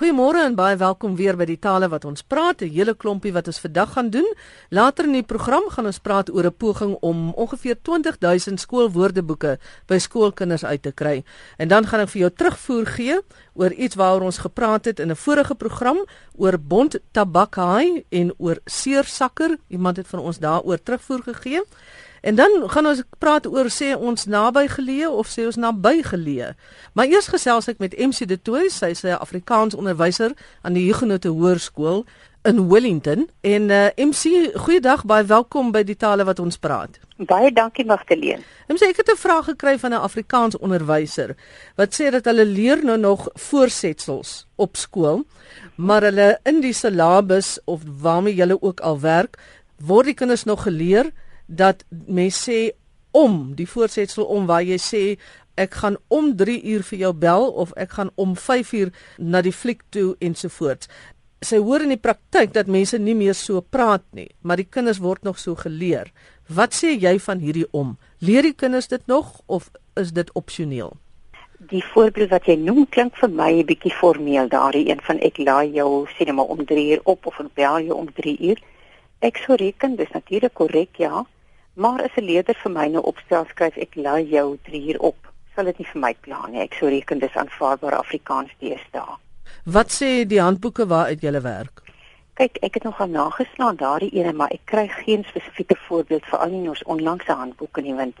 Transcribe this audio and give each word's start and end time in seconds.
Goeiemôre 0.00 0.40
en 0.48 0.54
baie 0.56 0.78
welkom 0.80 1.12
weer 1.12 1.36
by 1.36 1.44
die 1.44 1.58
tale 1.60 1.84
wat 1.92 2.06
ons 2.08 2.22
praat, 2.24 2.62
'n 2.62 2.72
hele 2.72 2.94
klompie 2.94 3.34
wat 3.36 3.46
ons 3.52 3.60
vandag 3.60 3.92
gaan 3.92 4.08
doen. 4.08 4.24
Later 4.70 5.04
in 5.04 5.12
die 5.12 5.22
program 5.22 5.68
gaan 5.68 5.86
ons 5.86 5.98
praat 5.98 6.30
oor 6.30 6.46
'n 6.46 6.56
poging 6.56 6.96
om 7.02 7.34
ongeveer 7.34 7.76
20000 7.82 8.60
skoolwoordeboeke 8.60 9.58
by 9.86 9.98
skoolkinders 9.98 10.64
uit 10.64 10.82
te 10.82 10.92
kry. 10.92 11.22
En 11.58 11.68
dan 11.68 11.86
gaan 11.86 12.00
ek 12.00 12.08
vir 12.08 12.20
jou 12.20 12.30
terugvoer 12.30 12.86
gee 12.86 13.20
oor 13.54 13.72
iets 13.72 13.94
waaroor 13.94 14.22
ons 14.22 14.38
gepraat 14.38 14.84
het 14.84 15.00
in 15.00 15.10
'n 15.10 15.16
vorige 15.16 15.54
program 15.54 15.98
oor 16.36 16.58
bont 16.58 16.98
tabakhaai 17.12 18.04
en 18.08 18.32
oor 18.38 18.58
seersakker. 18.64 19.58
Iemand 19.68 19.96
het 19.96 20.06
van 20.06 20.20
ons 20.20 20.38
daaroor 20.38 20.82
terugvoer 20.82 21.22
gegee. 21.22 21.60
En 22.20 22.34
dan 22.34 22.70
gaan 22.70 22.86
ons 22.86 23.02
praat 23.18 23.46
oor 23.46 23.70
sê 23.72 23.94
ons 23.96 24.26
naby 24.26 24.66
geleë 24.68 25.08
of 25.08 25.28
sê 25.28 25.46
ons 25.48 25.56
naby 25.56 26.02
geleë. 26.04 26.52
Maar 26.92 27.06
eers 27.06 27.30
gesels 27.32 27.68
ek 27.72 27.78
met 27.80 27.96
MC 27.96 28.28
De 28.28 28.36
Tooy, 28.42 28.68
sy 28.68 28.92
is 28.92 29.04
'n 29.04 29.16
Afrikaans 29.16 29.74
onderwyser 29.74 30.32
aan 30.62 30.72
die 30.72 30.84
Huguenot 30.84 31.24
Hoërskool 31.24 32.04
in 32.42 32.68
Wellington. 32.68 33.28
En 33.40 33.62
uh, 33.62 33.86
eh, 33.86 34.06
MC, 34.06 34.52
goeiedag, 34.54 35.04
baie 35.04 35.24
welkom 35.24 35.72
by 35.72 35.82
die 35.82 35.96
tale 35.96 36.24
wat 36.24 36.38
ons 36.38 36.56
praat. 36.56 36.98
Baie 37.16 37.52
dankie 37.52 37.84
Magdalene. 37.84 38.40
MC, 38.68 38.82
ek 38.82 38.96
het 38.96 39.10
'n 39.12 39.16
vraag 39.16 39.44
gekry 39.44 39.78
van 39.78 39.90
'n 39.90 40.04
Afrikaans 40.08 40.58
onderwyser 40.58 41.36
wat 41.76 42.00
sê 42.00 42.10
dat 42.10 42.24
hulle 42.24 42.44
leer 42.44 42.84
nou 42.84 42.98
nog 42.98 43.28
voorsetsels 43.34 44.46
op 44.56 44.76
skool, 44.76 45.24
maar 45.74 46.02
hulle 46.02 46.38
in 46.42 46.60
die 46.60 46.72
syllabus 46.72 47.58
of 47.64 47.80
waarmee 48.00 48.40
hulle 48.40 48.62
ook 48.62 48.80
al 48.80 49.00
werk, 49.00 49.36
word 49.76 50.04
die 50.04 50.14
kinders 50.14 50.44
nog 50.44 50.62
geleer 50.62 51.12
dat 51.50 51.84
mens 52.06 52.38
sê 52.46 52.70
om 53.10 53.54
die 53.58 53.66
voorsetsel 53.66 54.24
om 54.24 54.46
waar 54.46 54.62
jy 54.62 54.78
sê 54.78 55.04
ek 55.58 55.74
gaan 55.82 55.96
om 56.08 56.32
3 56.36 56.56
uur 56.72 56.84
vir 56.90 56.98
jou 57.04 57.12
bel 57.12 57.48
of 57.62 57.72
ek 57.76 57.96
gaan 57.98 58.10
om 58.14 58.36
5 58.36 58.72
uur 58.72 58.92
na 59.18 59.42
die 59.42 59.52
fliek 59.52 59.82
toe 59.90 60.14
ensovoorts. 60.22 60.88
Sy 61.42 61.58
hoor 61.58 61.82
in 61.82 61.94
die 61.94 62.00
praktyk 62.00 62.52
dat 62.54 62.68
mense 62.68 62.98
nie 63.00 63.16
meer 63.16 63.34
so 63.34 63.60
praat 63.60 64.04
nie, 64.12 64.28
maar 64.42 64.60
die 64.60 64.68
kinders 64.68 65.00
word 65.00 65.24
nog 65.24 65.38
so 65.40 65.56
geleer. 65.56 66.12
Wat 66.48 66.76
sê 66.76 66.94
jy 66.94 67.18
van 67.18 67.40
hierdie 67.40 67.66
om? 67.72 67.96
Leer 68.20 68.46
die 68.46 68.56
kinders 68.56 68.88
dit 68.88 69.06
nog 69.08 69.40
of 69.46 69.70
is 69.96 70.12
dit 70.12 70.30
opsioneel? 70.36 70.92
Die 71.70 71.82
voorbeeld 71.92 72.30
wat 72.30 72.46
jy 72.48 72.56
noem 72.56 72.86
klink 72.88 73.16
vir 73.20 73.28
my 73.28 73.50
'n 73.52 73.66
bietjie 73.66 73.92
formeel, 73.92 74.48
daardie 74.48 74.88
een 74.88 75.00
van 75.00 75.18
ek 75.18 75.38
laai 75.38 75.72
jou 75.72 76.06
sê 76.08 76.24
net 76.26 76.34
maar 76.34 76.52
om 76.54 76.64
3 76.64 76.90
uur 76.92 77.00
op 77.04 77.26
of 77.26 77.40
ek 77.40 77.54
bel 77.54 77.80
jou 77.80 77.96
om 77.96 78.08
3 78.12 78.36
uur. 78.40 78.58
Ek 79.20 79.36
sou 79.36 79.56
reken 79.56 79.96
dis 79.96 80.12
natuurlik 80.12 80.54
korrek 80.54 80.96
ja, 80.96 81.26
Maar 81.80 82.02
as 82.02 82.16
'n 82.16 82.24
leerder 82.24 82.56
vir 82.62 82.72
my 82.72 82.86
nou 82.86 83.02
opstel 83.10 83.44
skryf 83.48 83.76
ek 83.76 83.94
laai 83.94 84.24
jou 84.28 84.58
3 84.62 84.88
uur 84.88 84.98
op, 85.00 85.32
sal 85.54 85.64
dit 85.64 85.78
nie 85.78 85.86
vir 85.92 86.00
my 86.00 86.14
pla 86.20 86.46
nie. 86.46 86.60
Ek 86.60 86.74
sou 86.74 86.88
reken 86.90 87.18
dis 87.18 87.36
aanvaarbare 87.42 87.96
Afrikaans 87.96 88.50
deesdae. 88.58 89.14
Wat 89.64 89.88
sê 89.98 90.26
die 90.26 90.40
handboeke 90.40 90.86
waaruit 90.86 91.22
jy 91.22 91.40
werk? 91.40 91.80
Kyk, 92.34 92.58
ek 92.62 92.74
het 92.74 92.82
nog 92.82 92.96
gaan 92.96 93.10
nageslaan 93.10 93.76
daardie 93.76 94.12
ene, 94.12 94.32
maar 94.32 94.50
ek 94.50 94.60
kry 94.64 94.88
geen 94.88 95.24
spesifieke 95.24 95.76
voorbeeld 95.86 96.24
vir 96.24 96.38
al 96.38 96.50
die 96.50 96.68
ons 96.68 96.82
onlangse 96.82 97.32
handboeke 97.32 97.80
nie, 97.80 97.94
want 97.94 98.16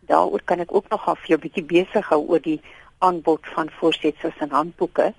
daaroor 0.00 0.42
kan 0.44 0.60
ek 0.60 0.74
ook 0.74 0.88
nog 0.90 1.08
af 1.08 1.26
jou 1.26 1.38
bietjie 1.38 1.64
besig 1.64 2.08
hou 2.08 2.20
oor 2.28 2.40
die 2.40 2.60
aanbod 2.98 3.40
van 3.54 3.70
voorsetsels 3.78 4.36
en 4.38 4.50
handboeke. 4.50 5.14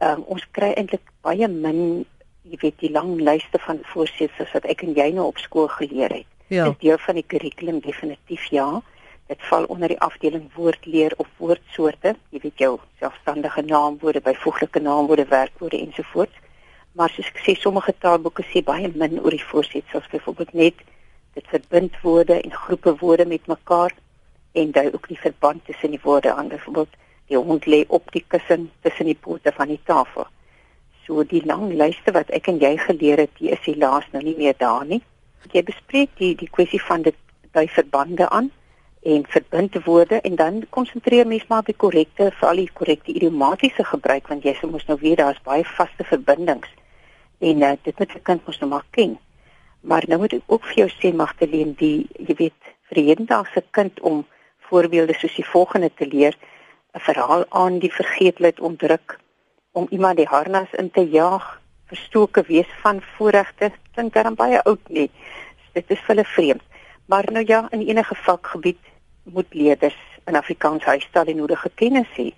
Um, 0.00 0.24
ons 0.24 0.48
kry 0.50 0.72
eintlik 0.72 1.04
baie 1.20 1.48
min, 1.48 2.06
jy 2.42 2.56
weet, 2.60 2.80
die 2.80 2.92
lang 2.92 3.20
lyste 3.20 3.58
van 3.58 3.84
voorsetsels 3.92 4.52
wat 4.52 4.64
ek 4.64 4.82
en 4.82 4.94
jy 4.94 5.10
nou 5.12 5.26
op 5.26 5.38
skool 5.38 5.68
geleer 5.68 6.12
het. 6.22 6.37
Ja. 6.48 6.64
Dit 6.64 6.72
is 6.72 6.78
deel 6.80 6.98
van 6.98 7.14
die 7.14 7.24
kurrikulum 7.26 7.80
definitief 7.84 8.44
ja. 8.50 8.82
Dit 9.28 9.42
val 9.50 9.64
onder 9.64 9.88
die 9.92 10.00
afdeling 10.00 10.46
woordleer 10.54 11.12
of 11.16 11.28
woordsoorte. 11.36 12.14
Jy 12.32 12.40
weet 12.42 12.62
jou 12.62 12.78
selfstandige 13.00 13.62
naamwoorde, 13.62 14.22
byvoeglike 14.24 14.80
naamwoorde, 14.80 15.26
werkwoorde 15.28 15.80
ensovoorts. 15.80 16.38
Maar 16.96 17.12
soos 17.12 17.28
ek 17.28 17.42
sê, 17.44 17.54
sommige 17.54 17.92
taalboeke 18.00 18.46
sê 18.48 18.62
baie 18.64 18.88
min 18.94 19.20
oor 19.20 19.36
die 19.36 19.44
voorsetsels, 19.50 20.08
byvoorbeeld 20.14 20.54
net 20.56 20.80
dit 21.36 21.52
verbind 21.52 22.00
woorde 22.02 22.40
en 22.40 22.56
groepe 22.62 22.96
woorde 23.02 23.28
met 23.28 23.46
mekaar 23.46 23.92
en 24.56 24.72
dui 24.72 24.88
ook 24.94 25.06
die 25.12 25.20
verband 25.20 25.64
tussen 25.68 25.92
die 25.92 26.00
woorde 26.02 26.32
aan. 26.32 26.48
Byvoorbeeld 26.48 26.96
die 27.28 27.36
hond 27.36 27.68
lê 27.68 27.84
op 27.88 28.08
die 28.16 28.24
kussen 28.26 28.70
tussen 28.80 29.12
die 29.12 29.18
pote 29.20 29.52
van 29.52 29.68
die 29.68 29.80
tafel. 29.84 30.26
So 31.04 31.28
die 31.28 31.44
lang 31.44 31.68
lyste 31.76 32.16
wat 32.16 32.32
ek 32.32 32.48
en 32.48 32.64
jy 32.64 32.74
geleer 32.88 33.26
het, 33.26 33.36
die 33.36 33.52
is 33.52 33.64
helaas 33.68 34.08
nou 34.16 34.24
nie 34.24 34.36
meer 34.40 34.56
daar 34.56 34.88
nie 34.88 35.02
jy 35.52 35.62
bespreek 35.62 36.10
die 36.16 36.34
die 36.34 36.50
kwessie 36.50 36.82
van 36.82 37.02
dit 37.02 37.16
by 37.52 37.66
verbande 37.68 38.28
aan 38.28 38.50
en 39.02 39.24
verbinde 39.26 39.80
woorde 39.84 40.20
en 40.20 40.34
dan 40.34 40.66
konsentreer 40.70 41.26
mens 41.26 41.46
maar 41.46 41.58
op 41.58 41.66
die 41.66 41.76
korrekte 41.76 42.30
veral 42.40 42.56
die 42.56 42.72
korrekte 42.72 43.12
idiomatiese 43.12 43.84
gebruik 43.84 44.28
want 44.28 44.44
jy 44.44 44.56
moet 44.62 44.86
nou 44.86 44.98
weet 45.00 45.18
daar's 45.18 45.42
baie 45.42 45.64
vaste 45.64 46.04
verbindings 46.04 46.68
en 47.38 47.62
uh, 47.62 47.72
dit 47.82 47.98
moet 47.98 48.14
'n 48.14 48.22
kind 48.22 48.46
mos 48.46 48.58
nou 48.58 48.70
maar 48.70 48.86
ken. 48.90 49.18
Maar 49.80 50.04
nou 50.06 50.20
moet 50.20 50.32
ek 50.32 50.42
ook 50.46 50.64
vir 50.64 50.74
jou 50.74 50.88
sê 50.90 51.14
Magdalene 51.14 51.74
die 51.74 52.06
jy 52.26 52.34
weet 52.34 52.62
hedendaagse 52.88 53.62
kind 53.70 54.00
om 54.00 54.26
voorbeelde 54.58 55.14
soos 55.14 55.34
die 55.34 55.46
volgende 55.46 55.90
te 55.94 56.06
leer 56.06 56.34
'n 56.94 57.00
verhaal 57.00 57.44
aan 57.48 57.78
die 57.78 57.92
vergeetlikheid 57.92 58.60
ontdruk 58.60 59.18
om 59.72 59.86
iemand 59.90 60.16
die 60.16 60.26
harnas 60.26 60.72
in 60.72 60.90
te 60.90 61.08
jaag 61.08 61.60
verstoke 61.88 62.44
wees 62.48 62.68
van 62.82 63.00
voorregte 63.16 63.72
klink 63.94 64.14
dan 64.14 64.36
baie 64.38 64.60
oud 64.62 64.88
nie. 64.88 65.08
Dit 65.74 65.90
is 65.94 66.02
hulle 66.06 66.24
vreemd. 66.24 66.62
Maar 67.08 67.26
nou 67.32 67.44
ja, 67.46 67.66
in 67.70 67.86
enige 67.86 68.14
vakgebied 68.14 68.80
moet 69.22 69.54
leerders 69.54 69.96
in 70.26 70.36
Afrikaans 70.36 70.84
huistaal 70.84 71.24
en 71.24 71.40
nodige 71.40 71.70
kennis 71.74 72.10
hê. 72.16 72.30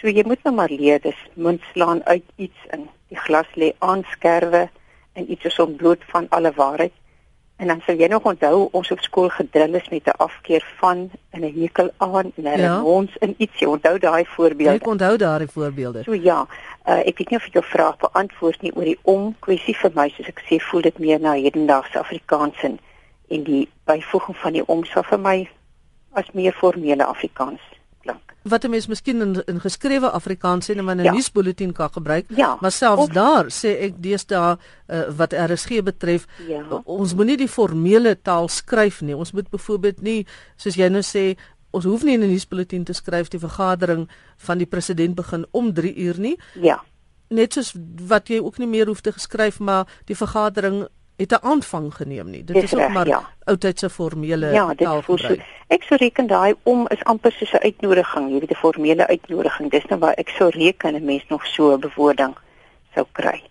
So 0.00 0.08
jy 0.08 0.24
moet 0.26 0.42
nou 0.44 0.54
maar 0.56 0.72
leerders 0.72 1.20
mond 1.34 1.62
slaan 1.72 2.02
uit 2.04 2.24
iets 2.36 2.68
in. 2.72 2.88
Die 3.08 3.18
glas 3.18 3.48
lê 3.54 3.72
aanskerwe 3.78 4.66
en 5.12 5.30
iets 5.30 5.44
is 5.44 5.58
ontbloot 5.58 6.04
van 6.12 6.28
alle 6.28 6.52
waarheid. 6.56 6.92
En 7.56 7.66
dan 7.66 7.80
sal 7.86 7.96
jy 7.96 8.06
nog 8.12 8.22
onthou 8.22 8.68
ons 8.76 8.90
op 8.90 9.00
skool 9.00 9.28
gedrill 9.32 9.74
is 9.74 9.88
met 9.88 10.06
'n 10.06 10.16
afkeer 10.16 10.64
van 10.76 11.10
in 11.30 11.44
'n 11.44 11.60
hekel 11.60 11.90
aan 11.96 12.32
en 12.36 12.44
'n 12.44 12.58
ja. 12.58 12.82
ons 12.82 13.16
in 13.18 13.34
iets. 13.36 13.58
Jy 13.58 13.66
onthou 13.66 13.98
daai 13.98 14.24
voorbeelde. 14.26 14.74
Ek 14.74 14.86
onthou 14.86 15.16
daai 15.16 15.46
voorbeelde. 15.46 16.02
So 16.02 16.14
ja, 16.14 16.46
uh, 16.86 16.98
ek 16.98 17.18
weet 17.18 17.30
nie 17.30 17.38
of 17.38 17.46
ek 17.46 17.52
jou 17.52 17.64
vraag 17.64 17.96
beantwoord 17.96 18.62
nie 18.62 18.74
oor 18.76 18.84
die 18.84 18.98
om 19.02 19.36
kwessie 19.38 19.76
vir 19.76 19.90
my 19.94 20.08
soos 20.08 20.28
ek 20.28 20.42
sê 20.48 20.58
voel 20.58 20.80
dit 20.80 20.98
meer 20.98 21.20
na 21.20 21.32
hedendaagse 21.32 21.98
Afrikaans 21.98 22.62
en 22.62 22.78
en 23.28 23.42
die 23.42 23.68
byvoeging 23.84 24.36
van 24.36 24.52
die 24.52 24.66
om 24.66 24.84
sal 24.84 25.02
vir 25.02 25.18
my 25.18 25.48
as 26.12 26.30
meer 26.32 26.52
formele 26.52 27.04
Afrikaans 27.04 27.60
wat 28.48 28.64
'n 28.64 28.70
mens 28.70 28.86
miskien 28.86 29.20
in, 29.20 29.42
in 29.46 29.60
geskrewe 29.60 30.10
Afrikaans 30.10 30.70
sê 30.70 30.74
net 30.74 30.84
maar 30.84 30.96
'n 30.96 31.02
ja. 31.02 31.12
nuusbulletin 31.12 31.72
kan 31.72 31.90
gebruik. 31.90 32.24
Ja. 32.28 32.56
Maar 32.60 32.72
selfs 32.72 33.02
of, 33.02 33.08
daar 33.08 33.44
sê 33.44 33.68
ek 33.80 33.94
deesdae 34.02 34.56
uh, 34.86 35.02
wat 35.16 35.32
RSG 35.32 35.82
betref, 35.82 36.26
ja. 36.48 36.62
ons 36.84 37.14
moenie 37.14 37.36
die 37.36 37.48
formele 37.48 38.16
taal 38.22 38.48
skryf 38.48 39.00
nie. 39.00 39.16
Ons 39.16 39.32
moet 39.32 39.50
byvoorbeeld 39.50 40.02
nie 40.02 40.26
soos 40.56 40.74
jy 40.74 40.88
nou 40.88 41.02
sê 41.02 41.36
ons 41.70 41.84
hoef 41.84 42.02
nie 42.02 42.14
in 42.14 42.22
'n 42.22 42.30
nuusbulletin 42.30 42.84
te 42.84 42.92
skryf 42.92 43.28
die 43.28 43.40
vergadering 43.40 44.08
van 44.36 44.58
die 44.58 44.66
president 44.66 45.14
begin 45.14 45.46
om 45.50 45.72
3 45.72 45.94
uur 45.96 46.18
nie. 46.18 46.38
Ja. 46.54 46.82
Net 47.28 47.52
soos 47.52 47.74
wat 48.06 48.28
jy 48.28 48.38
ook 48.38 48.58
nie 48.58 48.68
meer 48.68 48.86
hoef 48.86 49.00
te 49.00 49.12
geskryf 49.12 49.58
maar 49.58 49.86
die 50.04 50.16
vergadering 50.16 50.86
het 51.16 51.32
'n 51.32 51.44
aanvang 51.44 51.94
geneem 51.94 52.30
nie. 52.30 52.44
Dit 52.44 52.56
is, 52.56 52.62
is 52.62 52.74
ook 52.74 52.88
maar 52.88 53.06
ja. 53.06 53.28
oudtydse 53.44 53.90
formele 53.90 54.46
ja, 54.46 54.74
taal. 54.74 55.02
So, 55.02 55.36
ek 55.66 55.82
sou 55.82 55.96
reken 55.98 56.26
daai 56.26 56.54
om 56.62 56.86
is 56.88 57.04
amper 57.04 57.32
soos 57.32 57.52
'n 57.52 57.64
uitnodiging, 57.64 58.30
jy 58.30 58.38
weet 58.38 58.50
'n 58.50 58.54
formele 58.54 59.06
uitnodiging. 59.06 59.70
Dis 59.70 59.84
nou 59.84 60.00
waar 60.00 60.14
ek 60.14 60.28
sou 60.28 60.50
reken 60.50 60.94
'n 60.94 61.04
mens 61.04 61.24
nog 61.28 61.46
so 61.46 61.72
'n 61.72 61.80
bewoording 61.80 62.34
sou 62.94 63.06
kry. 63.12 63.42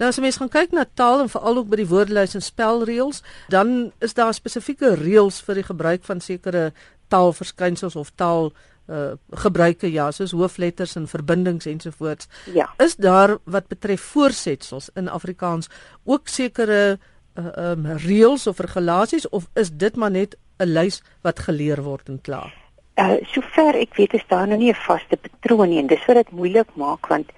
Nou 0.00 0.08
as 0.08 0.18
mens 0.18 0.36
gaan 0.36 0.48
kyk 0.48 0.70
na 0.72 0.84
taal 0.94 1.20
en 1.20 1.28
veral 1.28 1.56
ook 1.56 1.68
by 1.68 1.76
die 1.76 1.88
woordelys 1.88 2.34
en 2.34 2.42
spelreëls, 2.42 3.22
dan 3.48 3.92
is 3.98 4.14
daar 4.14 4.34
spesifieke 4.34 4.94
reëls 4.94 5.42
vir 5.44 5.54
die 5.54 5.62
gebruik 5.62 6.04
van 6.04 6.20
sekere 6.20 6.72
taalverskynsels 7.08 7.96
of 7.96 8.12
taal 8.14 8.52
uh 8.90 9.12
gebruike 9.44 9.90
ja 9.92 10.10
soos 10.10 10.32
hoofletters 10.32 10.96
en 10.96 11.08
verbindings 11.08 11.66
ensovoorts. 11.66 12.28
Ja. 12.54 12.68
Is 12.78 12.96
daar 12.96 13.38
wat 13.44 13.68
betref 13.68 14.00
voorsetsels 14.00 14.90
in 14.94 15.08
Afrikaans 15.08 15.68
ook 16.04 16.28
sekere 16.28 16.98
uh 17.38 17.70
um 17.70 17.86
reëls 17.86 18.46
of 18.46 18.58
regulasies 18.58 19.28
of 19.28 19.48
is 19.54 19.70
dit 19.70 19.96
maar 19.96 20.10
net 20.10 20.36
'n 20.58 20.72
lys 20.72 21.02
wat 21.22 21.38
geleer 21.38 21.82
word 21.82 22.08
en 22.08 22.20
klaar? 22.20 22.54
Uh 22.96 23.16
sover 23.32 23.74
ek 23.74 23.94
weet 23.96 24.14
is 24.14 24.26
daar 24.28 24.46
nou 24.46 24.58
nie 24.58 24.72
'n 24.72 24.84
vaste 24.86 25.16
patroon 25.16 25.68
nie 25.68 25.78
en 25.78 25.86
dis 25.86 26.06
wat 26.06 26.16
dit 26.16 26.30
moeilik 26.30 26.74
maak 26.74 27.06
want 27.06 27.30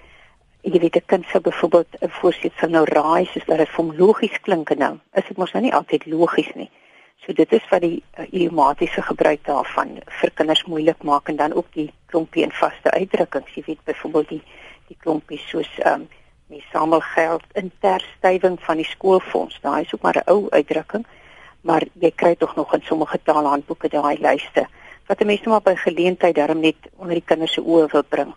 jy 0.61 0.79
weet 0.79 0.95
'n 0.95 1.05
kind 1.05 1.25
sou 1.25 1.41
byvoorbeeld 1.41 1.87
'n 2.01 2.09
voorsetsel 2.09 2.69
nou 2.69 2.85
raai 2.85 3.25
soos 3.25 3.45
dat 3.45 3.57
dit 3.57 3.69
vir 3.69 3.85
hom 3.85 3.95
logies 3.97 4.37
klink 4.41 4.69
en 4.69 4.77
nou 4.77 4.99
is 5.13 5.27
dit 5.27 5.37
mos 5.37 5.53
nou 5.53 5.63
nie 5.63 5.73
altyd 5.73 6.05
logies 6.05 6.53
nie. 6.55 6.69
So 7.25 7.33
dit 7.33 7.51
is 7.51 7.69
wat 7.69 7.81
die 7.81 8.03
uh, 8.19 8.25
idiomatiese 8.29 9.01
gebruik 9.01 9.45
daarvan 9.47 9.99
vir 10.19 10.31
kinders 10.35 10.65
moeilik 10.67 11.03
maak 11.03 11.29
en 11.31 11.39
dan 11.39 11.53
ook 11.53 11.69
die 11.73 11.87
klompie 12.11 12.43
en 12.43 12.51
vaste 12.51 12.91
uitdrukkings. 12.91 13.55
Jy 13.55 13.63
weet 13.65 13.83
byvoorbeeld 13.83 14.29
die 14.29 14.43
die 14.87 14.97
klompie 14.99 15.39
soos 15.39 15.71
ehm 15.79 16.03
um, 16.03 16.07
die 16.53 16.65
samel 16.69 16.99
geld 17.01 17.43
in 17.57 17.71
terstywing 17.81 18.59
van 18.61 18.77
die 18.77 18.85
skoolfonds. 18.85 19.57
Daai 19.61 19.81
is 19.81 19.93
ook 19.93 20.01
maar 20.01 20.17
'n 20.21 20.29
ou 20.29 20.49
uitdrukking, 20.49 21.05
maar 21.61 21.83
jy 21.93 22.11
kry 22.11 22.35
tog 22.35 22.55
nog 22.55 22.73
in 22.73 22.83
sommige 22.83 23.19
taalhandboeke 23.23 23.89
daai 23.89 24.17
lyste 24.19 24.67
wat 25.07 25.23
mense 25.23 25.49
maar 25.49 25.61
by 25.61 25.75
geleentheid 25.75 26.35
daarom 26.35 26.59
net 26.59 26.89
onder 26.95 27.19
die 27.19 27.25
kinders 27.25 27.53
se 27.53 27.61
oë 27.61 27.87
wil 27.91 28.03
bring 28.03 28.33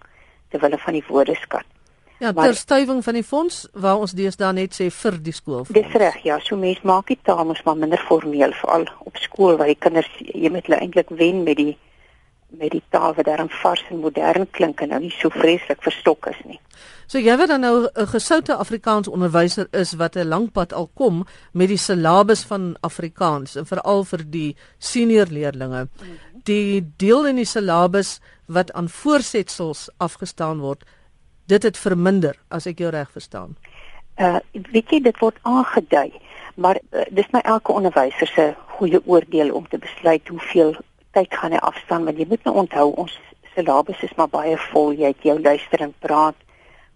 terwyl 0.50 0.71
hulle 0.71 0.82
van 0.82 0.93
die 0.93 1.05
woordeskat. 1.09 1.75
Ja, 2.19 2.33
ter 2.33 2.55
stuwing 2.55 3.05
van 3.05 3.15
die 3.15 3.25
fonds 3.25 3.67
waar 3.73 4.01
ons 4.01 4.15
deesdae 4.17 4.53
net 4.57 4.75
sê 4.75 4.89
vir 4.91 5.19
die 5.21 5.35
skool. 5.37 5.67
Dis 5.69 5.97
reg, 6.01 6.23
ja, 6.25 6.39
so 6.41 6.57
mense 6.57 6.81
maak 6.89 7.11
die 7.13 7.19
taal 7.23 7.45
mos 7.45 7.61
maar 7.67 7.77
minder 7.77 8.01
formeel 8.09 8.55
veral 8.57 8.87
op 9.05 9.17
skool 9.21 9.59
waar 9.61 9.69
die 9.69 9.77
kinders 9.79 10.09
jy 10.21 10.49
moet 10.53 10.65
hulle 10.69 10.81
eintlik 10.81 11.13
wen 11.13 11.43
met 11.45 11.61
die 11.61 11.75
met 12.57 12.71
die 12.71 12.83
taal 12.95 13.15
wat 13.17 13.27
daarin 13.27 13.51
vars 13.51 13.83
en 13.91 14.01
modern 14.01 14.47
klink 14.51 14.81
en 14.81 14.93
nou 14.95 15.01
nie 15.03 15.13
so 15.13 15.29
vreeslik 15.35 15.83
verstok 15.83 16.29
is 16.31 16.39
nie. 16.47 16.61
So 17.11 17.19
jy 17.19 17.37
wat 17.37 17.49
dan 17.49 17.61
nou 17.61 17.89
'n 17.89 18.07
gesoute 18.07 18.55
Afrikaans 18.55 19.09
onderwyser 19.09 19.69
is 19.73 19.93
wat 19.93 20.17
'n 20.17 20.29
lang 20.29 20.53
pad 20.53 20.73
al 20.73 20.91
kom 20.95 21.27
met 21.53 21.69
die 21.69 21.79
silabus 21.79 22.45
van 22.45 22.77
Afrikaans 22.81 23.57
en 23.57 23.67
veral 23.67 24.05
vir 24.05 24.25
die 24.31 24.57
senior 24.79 25.27
leerdlinge. 25.27 25.89
Die 26.45 26.93
deel 26.97 27.27
in 27.27 27.37
die 27.37 27.45
silabus 27.45 28.21
wat 28.47 28.73
aan 28.73 28.89
voorsetsels 28.89 29.89
afgestaan 29.99 30.61
word, 30.61 30.85
dit 31.46 31.62
het 31.62 31.78
verminder 31.78 32.38
as 32.48 32.66
ek 32.66 32.78
jou 32.78 32.90
reg 32.90 33.10
verstaan. 33.12 33.56
Uh 34.16 34.38
weet 34.72 34.90
jy 34.90 35.00
dit 35.04 35.19
word 35.20 35.38
aangedui, 35.43 36.12
maar 36.54 36.81
uh, 36.81 37.04
dis 37.10 37.28
my 37.32 37.40
elke 37.44 37.72
onderwyser 37.72 38.26
se 38.26 38.54
goeie 38.78 39.00
oordeel 39.04 39.52
om 39.54 39.69
te 39.69 39.78
besluit 39.78 40.28
hoeveel 40.28 40.76
tyd 41.12 41.34
gaan 41.34 41.52
hy 41.52 41.60
afstaan 41.64 42.04
want 42.04 42.19
jy 42.19 42.26
moet 42.28 42.44
nou 42.44 42.54
onthou 42.64 42.90
ons 43.02 43.12
syllabus 43.54 44.02
is 44.04 44.14
maar 44.16 44.28
baie 44.32 44.56
vol. 44.70 44.93
Jy 44.93 45.12
het 45.14 45.22
jou 45.25 45.37
luister 45.40 45.84
en 45.84 45.94
praat 46.04 46.37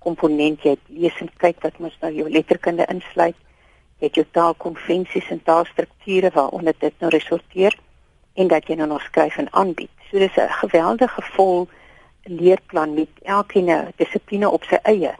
komponent 0.00 0.64
jy 0.64 0.74
het 0.76 0.92
lees 0.92 1.16
en 1.20 1.30
kyk 1.40 1.60
wat 1.64 1.78
mos 1.80 1.96
nou 2.00 2.12
jou 2.12 2.28
letterkunde 2.28 2.86
insluit. 2.92 3.36
Jy 4.00 4.08
het 4.08 4.16
jou 4.16 4.26
taalkonvensies 4.36 5.28
en 5.32 5.42
taalstrukture 5.44 6.32
waaronder 6.34 6.76
dit 6.80 6.94
nou 7.00 7.12
resorteer 7.12 7.76
en 8.40 8.48
dat 8.48 8.68
jy 8.68 8.78
nou 8.80 8.88
nog 8.88 9.04
skryf 9.04 9.36
en 9.40 9.52
aanbied. 9.52 9.92
So 10.08 10.18
dis 10.18 10.36
'n 10.36 10.48
geweldige 10.64 11.22
vol 11.36 11.68
leerplan 12.24 12.94
met 12.94 13.08
elke 13.22 13.92
dissipline 13.96 14.50
op 14.50 14.64
sy 14.64 14.78
eie 14.82 15.14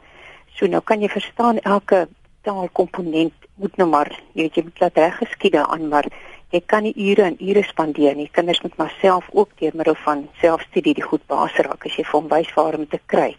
so 0.55 0.67
nou 0.67 0.81
kan 0.81 1.01
jy 1.01 1.09
verstaan 1.09 1.59
elke 1.59 2.07
taalkomponent 2.41 3.33
moet 3.55 3.77
nou 3.77 3.89
maar 3.89 4.11
jy 4.33 4.43
weet 4.43 4.55
jy 4.55 4.63
moet 4.63 4.79
laat 4.79 4.97
reg 4.97 5.17
geskied 5.17 5.55
aan 5.55 5.87
maar 5.89 6.07
jy 6.51 6.59
kan 6.67 6.83
nie 6.83 6.93
ure 6.99 7.23
en 7.29 7.37
ure 7.39 7.63
spandeer 7.63 8.15
nie. 8.15 8.27
Kinders 8.35 8.61
moet 8.61 8.75
maar 8.79 8.91
self 9.01 9.27
ook 9.31 9.53
deur 9.59 9.75
middel 9.75 9.95
van 10.03 10.25
selfstudie 10.41 10.93
die 10.97 11.05
goed 11.05 11.23
baas 11.31 11.55
raak 11.55 11.85
as 11.87 11.95
jy 11.95 12.03
vir 12.07 12.17
hom 12.17 12.27
wys 12.31 12.51
waar 12.57 12.77
om 12.77 12.87
te 12.91 12.99
kry. 13.13 13.31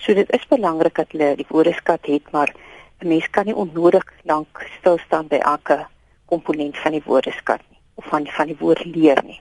So 0.00 0.14
dit 0.16 0.28
is 0.36 0.48
belangrik 0.48 0.98
dat 1.00 1.12
hulle 1.14 1.32
die 1.40 1.48
woordeskat 1.48 2.06
het, 2.06 2.32
maar 2.32 2.52
'n 3.00 3.08
mens 3.08 3.30
kan 3.30 3.46
nie 3.46 3.54
onnodig 3.54 4.04
lank 4.24 4.66
stil 4.78 4.98
staan 5.06 5.28
by 5.28 5.36
elke 5.36 5.86
komponent 6.26 6.76
van 6.78 6.92
die 6.92 7.02
woordeskat 7.04 7.60
nie 7.70 7.78
of 7.94 8.04
van 8.04 8.26
van 8.26 8.46
die 8.46 8.56
woord 8.60 8.84
leer 8.84 9.22
nie. 9.24 9.40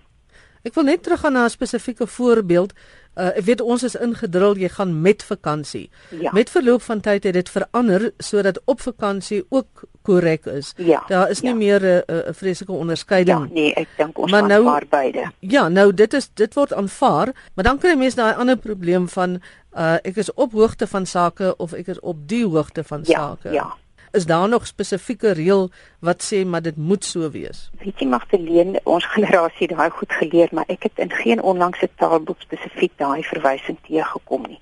Ek 0.64 0.74
wil 0.74 0.84
net 0.84 1.04
teruggaan 1.04 1.34
na 1.34 1.44
'n 1.44 1.50
spesifieke 1.50 2.08
voorbeeld. 2.08 2.74
Uh, 3.20 3.34
ek 3.36 3.44
weet 3.50 3.62
ons 3.62 3.84
is 3.84 3.98
ingedrul 4.00 4.56
jy 4.56 4.70
gaan 4.72 4.94
met 5.04 5.24
vakansie. 5.28 5.90
Ja. 6.16 6.32
Met 6.32 6.50
verloop 6.50 6.82
van 6.82 7.02
tyd 7.04 7.26
het 7.28 7.36
dit 7.36 7.50
verander 7.50 8.12
sodat 8.18 8.62
op 8.66 8.80
vakansie 8.82 9.42
ook 9.50 9.84
korrek 10.08 10.46
is. 10.46 10.72
Ja. 10.78 11.04
Daar 11.08 11.30
is 11.30 11.42
nie 11.42 11.52
ja. 11.52 11.58
meer 11.58 11.82
'n 11.82 12.04
uh, 12.08 12.30
'n 12.30 12.34
vreeslike 12.34 12.72
onderskeiding. 12.72 13.40
Ja, 13.48 13.54
nee, 13.54 13.74
ek 13.74 13.88
dink 13.98 14.18
ons 14.18 14.32
maar 14.32 14.48
nou, 14.48 14.66
aanvaar 14.66 14.88
beide. 14.90 15.32
Ja, 15.40 15.68
nou 15.68 15.94
dit 15.94 16.14
is 16.14 16.30
dit 16.34 16.54
word 16.54 16.74
aanvaar, 16.74 17.34
maar 17.54 17.64
dan 17.64 17.78
kry 17.78 17.96
mense 17.96 18.16
daai 18.16 18.36
ander 18.36 18.58
probleem 18.58 19.10
van 19.10 19.42
uh 19.78 19.98
ek 20.04 20.16
is 20.16 20.34
op 20.34 20.52
hoogte 20.52 20.88
van 20.88 21.06
sake 21.06 21.56
of 21.58 21.74
ek 21.74 21.88
is 21.88 22.00
op 22.00 22.28
die 22.28 22.46
hoogte 22.46 22.84
van 22.84 23.02
ja, 23.04 23.20
sake. 23.20 23.52
Ja. 23.52 23.76
Is 24.12 24.26
daar 24.26 24.50
nog 24.50 24.68
spesifieke 24.68 25.32
reël 25.32 25.70
wat 26.00 26.24
sê 26.24 26.46
maar 26.46 26.62
dit 26.62 26.78
moet 26.78 27.06
so 27.06 27.30
wees? 27.30 27.70
Weet 27.84 28.00
jy 28.02 28.08
Magdalene, 28.10 28.82
ons 28.84 29.06
generasie 29.06 29.68
het 29.68 29.78
daai 29.78 29.90
goed 29.90 30.12
geleer, 30.12 30.50
maar 30.52 30.66
ek 30.68 30.84
het 30.90 30.98
in 31.04 31.12
geen 31.12 31.42
onlangse 31.42 31.90
taalboek 32.02 32.42
spesifiek 32.42 32.92
daai 32.98 33.24
verwysing 33.24 33.78
teëgekom 33.86 34.48
nie. 34.48 34.60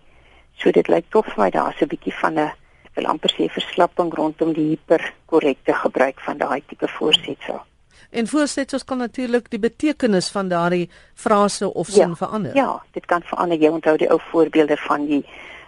So 0.59 0.71
dit 0.71 0.87
lyk 0.87 1.07
tog 1.15 1.25
vir 1.31 1.43
my 1.43 1.49
daar's 1.49 1.81
'n 1.81 1.87
bietjie 1.87 2.13
van 2.13 2.39
'n 2.39 2.51
wil 2.95 3.05
amper 3.05 3.31
sê 3.31 3.47
verslapping 3.53 4.13
rondom 4.13 4.53
die 4.53 4.69
hiperkorrekte 4.73 5.73
gebruik 5.73 6.19
van 6.19 6.37
daai 6.37 6.61
tipe 6.67 6.87
voorsetsel. 6.87 7.61
En 8.09 8.27
voorsetsels 8.27 8.83
kan 8.83 8.97
natuurlik 8.97 9.49
die 9.49 9.59
betekenis 9.59 10.29
van 10.29 10.47
daardie 10.47 10.89
frase 11.13 11.73
of 11.73 11.87
sin 11.87 12.09
ja, 12.09 12.15
verander. 12.15 12.55
Ja, 12.55 12.83
dit 12.91 13.05
kan 13.05 13.21
verander. 13.21 13.59
Jy 13.59 13.69
onthou 13.69 13.97
die 13.97 14.09
ou 14.09 14.19
voorbeelde 14.31 14.77
van 14.77 15.05
die 15.05 15.25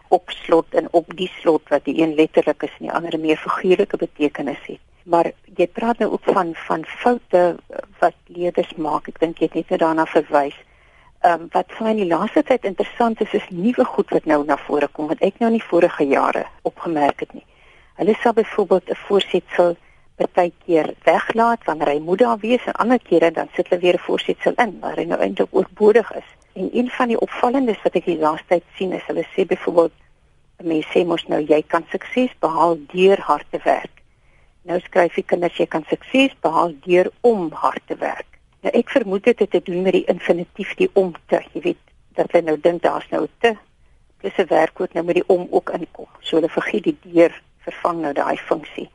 op 0.10 0.30
slot 0.30 0.74
en 0.74 0.88
op 0.92 1.12
die 1.16 1.32
slot 1.40 1.70
wat 1.70 1.86
die 1.86 2.02
een 2.02 2.16
letterlik 2.16 2.64
is 2.64 2.76
en 2.78 2.86
die 2.88 2.92
ander 2.92 3.14
'n 3.18 3.22
meer 3.22 3.38
figuurlike 3.38 3.98
betekenis 3.98 4.64
het. 4.66 4.80
Maar 5.04 5.32
jy 5.56 5.68
praat 5.68 5.98
nou 5.98 6.12
ook 6.12 6.24
van 6.24 6.54
van 6.56 6.86
foute 6.86 7.56
wat 8.00 8.16
leerders 8.26 8.74
maak. 8.76 9.08
Ek 9.08 9.20
dink 9.20 9.38
jy 9.38 9.50
het 9.52 9.70
net 9.70 9.80
daarna 9.80 10.06
verwys. 10.06 10.58
Ehm 11.22 11.42
um, 11.42 11.48
wat 11.52 11.72
vir 11.76 11.84
my 11.84 11.92
in 11.92 12.02
die 12.04 12.16
laaste 12.16 12.44
tyd 12.44 12.64
interessant 12.64 13.22
is, 13.22 13.34
is 13.34 13.50
nuwe 13.50 13.86
goed 13.86 14.10
wat 14.10 14.26
nou 14.26 14.46
na 14.46 14.58
vore 14.58 14.88
kom 14.88 15.08
wat 15.08 15.20
ek 15.20 15.40
nou 15.40 15.52
nie 15.52 15.64
vorige 15.64 16.04
jare 16.04 16.46
opgemerk 16.62 17.20
het 17.20 17.34
nie. 17.34 17.46
Hulle 17.96 18.16
sal 18.22 18.34
byvoorbeeld 18.34 18.90
'n 18.90 18.96
voorsetsel 18.96 19.76
partykeer 20.16 20.94
weglaat 21.04 21.64
wanneer 21.64 21.88
hy 21.88 22.00
moet 22.00 22.20
daar 22.20 22.38
wees 22.38 22.66
en 22.66 22.74
ander 22.74 23.00
kere 23.00 23.32
dan 23.32 23.50
sit 23.56 23.68
hulle 23.70 23.82
weer 23.82 23.96
'n 23.96 24.06
voorsetsel 24.08 24.54
in 24.56 24.80
waar 24.80 24.96
hy 24.96 25.04
nou 25.04 25.20
eintlik 25.20 25.50
oorbodig 25.52 26.12
is. 26.16 26.39
En 26.54 26.70
een 26.74 26.90
van 26.90 27.08
die 27.08 27.20
opvallendes 27.20 27.82
wat 27.84 27.96
ek 27.96 28.06
die 28.06 28.20
laaste 28.20 28.48
tyd 28.48 28.64
sien 28.78 28.94
is 28.94 29.06
hulle 29.08 29.26
sê 29.36 29.46
byvoorbeeld 29.46 29.96
mense 30.64 30.92
sê 30.92 31.06
mos 31.08 31.24
nou 31.32 31.40
jy 31.40 31.62
kan 31.68 31.86
sukses 31.92 32.34
behaal 32.44 32.78
deur 32.92 33.22
hard 33.24 33.48
te 33.52 33.60
werk. 33.64 34.02
Nou 34.68 34.80
skryf 34.84 35.16
die 35.16 35.24
kinders 35.24 35.58
jy 35.58 35.68
kan 35.72 35.86
sukses 35.88 36.36
behaal 36.44 36.74
deur 36.84 37.12
om 37.22 37.48
hard 37.52 37.86
te 37.88 37.96
werk. 37.96 38.28
Nou 38.62 38.74
ek 38.76 38.92
vermoed 38.92 39.24
dit 39.24 39.40
het 39.40 39.52
te 39.52 39.62
doen 39.64 39.82
met 39.86 39.96
die 39.96 40.06
infinitief 40.12 40.76
die 40.76 40.90
om 41.00 41.14
te, 41.32 41.40
jy 41.54 41.62
weet, 41.70 41.84
dat 42.20 42.32
hulle 42.34 42.52
nou 42.52 42.58
dink 42.60 42.84
daar's 42.84 43.08
nou 43.14 43.28
te 43.40 43.56
plus 44.20 44.38
'n 44.38 44.48
werkwoord 44.48 44.94
nou 44.94 45.06
met 45.06 45.16
die 45.16 45.28
om 45.28 45.48
ook 45.50 45.70
inkom. 45.70 46.08
So 46.20 46.36
hulle 46.36 46.50
vergiet 46.50 46.84
die 46.84 46.98
deur 47.02 47.42
vervang 47.64 48.02
nou 48.02 48.14
daai 48.14 48.38
funksie. 48.38 48.90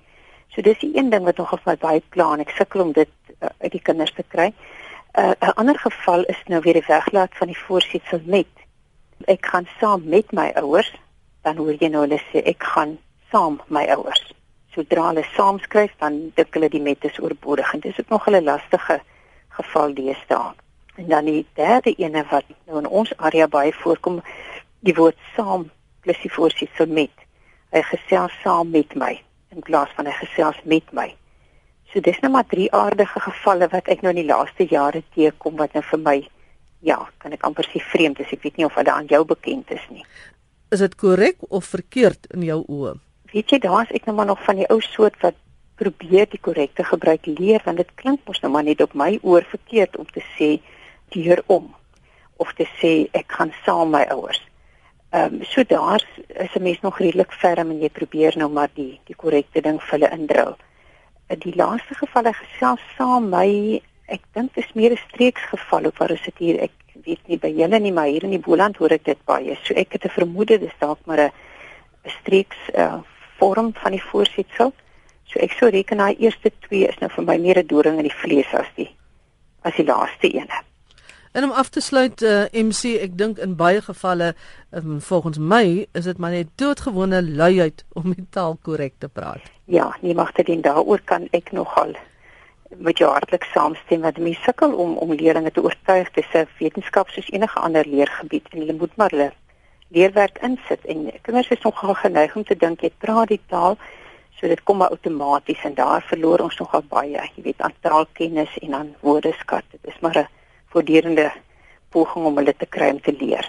So 0.48 0.62
dis 0.62 0.78
die 0.78 0.96
een 0.96 1.10
ding 1.10 1.24
wat 1.24 1.36
nog 1.36 1.52
of 1.52 1.64
my 1.64 1.76
baie 1.76 2.02
kla 2.08 2.32
en 2.34 2.40
ek 2.40 2.50
sukkel 2.50 2.80
om 2.80 2.92
dit 2.92 3.08
uh, 3.40 3.48
uit 3.58 3.72
die 3.72 3.82
kinders 3.82 4.12
te 4.12 4.24
kry. 4.28 4.52
'n 5.14 5.34
uh, 5.40 5.50
ander 5.54 5.78
geval 5.78 6.22
is 6.24 6.42
nou 6.46 6.60
weer 6.60 6.72
die 6.72 6.86
weglaat 6.86 7.30
van 7.34 7.46
die 7.46 7.58
voorsetsel 7.58 8.20
met. 8.24 8.50
Ek 9.24 9.46
gaan 9.46 9.68
saam 9.80 10.02
met 10.04 10.32
my 10.32 10.50
ouers, 10.54 10.90
dan 11.42 11.56
hoor 11.56 11.76
jy 11.78 11.88
nou 11.88 12.02
hulle 12.02 12.18
sê 12.32 12.42
ek 12.42 12.62
gaan 12.62 12.98
saam 13.30 13.60
my 13.66 13.84
ouers. 13.94 14.32
Sodra 14.74 15.06
hulle 15.12 15.22
saamskryf, 15.36 15.94
dan 15.98 16.32
dink 16.34 16.54
hulle 16.54 16.68
die 16.68 16.82
met 16.82 17.04
is 17.04 17.20
oorbodig 17.22 17.74
en 17.74 17.80
dis 17.80 18.00
ook 18.00 18.08
nog 18.08 18.26
'n 18.26 18.42
lastige 18.44 19.00
geval 19.48 19.94
deesdae. 19.94 20.52
En 20.94 21.06
dan 21.08 21.24
die 21.24 21.46
derde 21.54 21.94
ene 21.94 22.24
wat 22.30 22.44
nou 22.66 22.78
in 22.78 22.88
ons 22.88 23.16
area 23.16 23.46
baie 23.48 23.72
voorkom, 23.72 24.22
die 24.80 24.94
woord 24.94 25.18
saam 25.36 25.70
plus 26.00 26.20
die 26.22 26.32
voorsetsel 26.32 26.86
met. 26.86 27.14
Hy 27.70 27.82
gesels 27.82 28.32
saam 28.42 28.70
met 28.70 28.94
my 28.94 29.22
in 29.50 29.62
plaas 29.62 29.90
van 29.94 30.06
hy 30.06 30.12
gesels 30.12 30.58
met 30.64 30.92
my. 30.92 31.14
So 31.92 32.00
dis 32.00 32.20
nou 32.22 32.32
maar 32.32 32.46
drie 32.46 32.72
aardige 32.74 33.20
gevalle 33.20 33.68
wat 33.72 33.88
ek 33.88 34.02
nou 34.02 34.10
in 34.14 34.22
die 34.22 34.30
laaste 34.30 34.66
jare 34.70 35.02
teekom 35.14 35.56
wat 35.56 35.74
nou 35.74 35.82
vir 35.90 36.00
my 36.00 36.16
ja, 36.84 36.98
kan 37.18 37.32
ek 37.32 37.44
amper 37.48 37.66
sê 37.70 37.80
vreemd 37.80 38.20
is. 38.20 38.32
Ek 38.32 38.42
weet 38.44 38.58
nie 38.60 38.66
of 38.66 38.76
dit 38.76 38.88
aan 38.92 39.08
jou 39.08 39.24
bekend 39.24 39.70
is 39.72 39.84
nie. 39.90 40.04
Is 40.74 40.82
dit 40.84 40.94
korrek 41.00 41.40
of 41.48 41.64
verkeerd 41.70 42.26
in 42.34 42.44
jou 42.44 42.60
oë? 42.68 42.94
Weet 43.32 43.54
jy, 43.54 43.58
daar's 43.64 43.92
ek 43.96 44.06
nou 44.06 44.16
maar 44.18 44.28
nog 44.28 44.42
van 44.44 44.60
die 44.60 44.68
ou 44.70 44.80
soort 44.84 45.16
wat 45.22 45.38
probeer 45.80 46.28
die 46.30 46.38
korrekte 46.38 46.84
gebruik 46.86 47.26
leer 47.26 47.62
want 47.64 47.80
dit 47.82 47.94
klink 47.98 48.20
mos 48.28 48.40
nou 48.42 48.52
maar 48.54 48.66
net 48.66 48.82
op 48.84 48.94
my 48.94 49.16
oor 49.22 49.46
verkeerd 49.50 49.96
om 49.98 50.06
te 50.06 50.22
sê 50.36 50.50
deur 51.14 51.42
om 51.50 51.72
of 52.42 52.52
te 52.58 52.66
sê 52.78 52.92
ek 53.14 53.32
gaan 53.38 53.50
saam 53.64 53.90
my 53.94 54.04
ouers. 54.14 54.42
Ehm 55.14 55.40
um, 55.40 55.42
so 55.46 55.62
daar 55.62 56.02
is 56.28 56.54
'n 56.54 56.62
mens 56.62 56.80
nog 56.80 56.98
redelik 56.98 57.32
ferm 57.32 57.70
en 57.70 57.80
jy 57.80 57.88
probeer 57.88 58.34
nou 58.36 58.50
maar 58.50 58.70
die 58.74 59.00
die 59.06 59.16
korrekte 59.16 59.60
ding 59.60 59.80
vir 59.82 59.98
hulle 59.98 60.10
indrul 60.18 60.56
die 61.28 61.54
laaste 61.56 61.94
gevalle 61.94 62.32
gesels 62.32 62.80
saam 62.96 63.30
my 63.30 63.80
ek 64.06 64.20
dink 64.34 64.54
dit 64.54 64.64
is 64.64 64.74
meer 64.74 64.92
'n 64.92 65.00
streeksgeval 65.08 65.86
of 65.86 65.98
waar 65.98 66.10
is 66.10 66.22
dit 66.22 66.38
hier? 66.38 66.60
Ek 66.60 66.72
weet 67.04 67.28
nie 67.28 67.38
by 67.38 67.48
julle 67.48 67.78
nie 67.80 67.92
maar 67.92 68.06
hier 68.06 68.24
in 68.24 68.30
die 68.30 68.46
Boland 68.46 68.76
hoor 68.76 68.92
ek 68.92 69.04
dit 69.04 69.24
baie. 69.24 69.56
So 69.64 69.74
ek 69.74 69.92
het 69.92 70.04
'n 70.04 70.18
vermoede 70.20 70.58
dis 70.58 70.78
dalk 70.78 70.98
maar 71.06 71.20
'n 71.20 71.32
streeks 72.04 72.56
uh, 72.74 73.00
vorm 73.38 73.72
van 73.74 73.92
die 73.92 74.02
voorsetsel 74.02 74.72
so 75.24 75.40
ek 75.40 75.56
sou 75.58 75.70
reken 75.70 75.98
daai 75.98 76.14
eerste 76.18 76.52
twee 76.66 76.86
is 76.88 77.00
nou 77.00 77.10
vir 77.16 77.24
my 77.24 77.38
meer 77.38 77.58
'n 77.58 77.66
doring 77.66 77.98
in 77.98 78.08
die 78.08 78.18
vlees 78.22 78.54
as 78.54 78.70
die 78.76 78.90
as 79.62 79.74
die 79.76 79.86
laaste 79.86 80.28
ene 80.28 80.60
En 81.34 81.44
om 81.44 81.50
af 81.50 81.68
te 81.68 81.80
sluit 81.80 82.22
uh, 82.22 82.42
eh, 82.42 82.64
MC, 82.64 82.94
ek 83.02 83.16
dink 83.18 83.40
in 83.42 83.56
baie 83.58 83.80
gevalle 83.82 84.34
um, 84.70 85.00
volgens 85.02 85.38
my 85.38 85.86
is 85.92 86.04
dit 86.06 86.18
maar 86.22 86.30
net 86.30 86.52
doodgewone 86.62 87.18
luiheid 87.26 87.82
om 87.98 88.12
die 88.14 88.26
taal 88.30 88.54
korrek 88.62 88.94
te 89.02 89.08
praat. 89.08 89.42
Ja, 89.66 89.88
nie 90.00 90.14
mag 90.14 90.30
dit 90.38 90.52
en 90.54 90.62
daaroor 90.62 91.02
kan 91.04 91.26
ek 91.34 91.50
nogal 91.50 91.96
met 92.76 93.02
jou 93.02 93.10
hartlik 93.10 93.48
saamstem 93.50 94.06
wat 94.06 94.20
mense 94.22 94.46
sukkel 94.46 94.76
om 94.84 94.94
om 95.02 95.14
leerders 95.14 95.56
te 95.56 95.62
oortuig 95.62 96.12
dis 96.14 96.30
'n 96.34 96.46
wetenskap 96.60 97.10
soos 97.10 97.30
enige 97.34 97.58
ander 97.58 97.86
leergebied 97.86 98.46
en 98.50 98.58
hulle 98.58 98.78
moet 98.78 98.96
maar 98.96 99.10
hulle 99.10 99.32
leerwerk 99.88 100.38
insit 100.38 100.86
en 100.86 101.10
kinders 101.22 101.50
is 101.50 101.66
nogal 101.66 101.94
geneig 101.94 102.36
om 102.36 102.44
te 102.44 102.56
dink 102.56 102.80
jy 102.80 102.92
praat 102.98 103.28
die 103.28 103.42
taal 103.48 103.76
so 104.38 104.48
dit 104.48 104.62
kom 104.62 104.76
maar 104.76 104.94
outomaties 104.94 105.64
en 105.64 105.74
daar 105.74 106.06
verloor 106.06 106.46
ons 106.46 106.56
nogal 106.62 106.82
baie, 106.88 107.28
jy 107.34 107.42
weet, 107.42 107.60
aan 107.60 107.74
taalkennis 107.80 108.58
en 108.62 108.74
aan 108.74 108.94
woordeskat. 109.00 109.64
Dit 109.70 109.80
is 109.82 110.00
maar 110.00 110.18
'n 110.18 110.26
voortdurende 110.74 111.30
poging 111.94 112.26
om 112.26 112.40
hulle 112.42 112.54
te 112.58 112.66
kry 112.66 112.90
om 112.90 113.00
te 113.00 113.14
leer. 113.14 113.46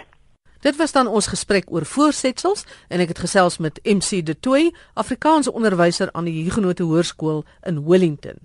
Dit 0.64 0.78
was 0.80 0.92
dan 0.94 1.06
ons 1.06 1.28
gesprek 1.30 1.68
oor 1.70 1.84
voorsetsels 1.86 2.64
en 2.88 3.02
ek 3.02 3.12
het 3.12 3.24
gesels 3.26 3.58
met 3.62 3.80
MC 3.84 4.22
De 4.26 4.34
Tooy, 4.34 4.70
Afrikaanse 4.94 5.52
onderwyser 5.52 6.10
aan 6.12 6.26
die 6.30 6.44
Huguenot 6.46 6.80
Hoërskool 6.82 7.44
in 7.68 7.82
Wellington. 7.86 8.40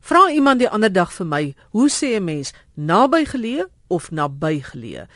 Vra 0.00 0.28
iemand 0.30 0.62
die 0.62 0.70
ander 0.70 0.92
dag 0.92 1.10
vir 1.12 1.26
my, 1.26 1.42
hoe 1.74 1.88
sê 1.90 2.16
'n 2.16 2.24
mens 2.24 2.52
naby 2.74 3.24
geleë 3.24 3.66
of 3.88 4.10
naby 4.10 4.62
geleë? 4.62 5.08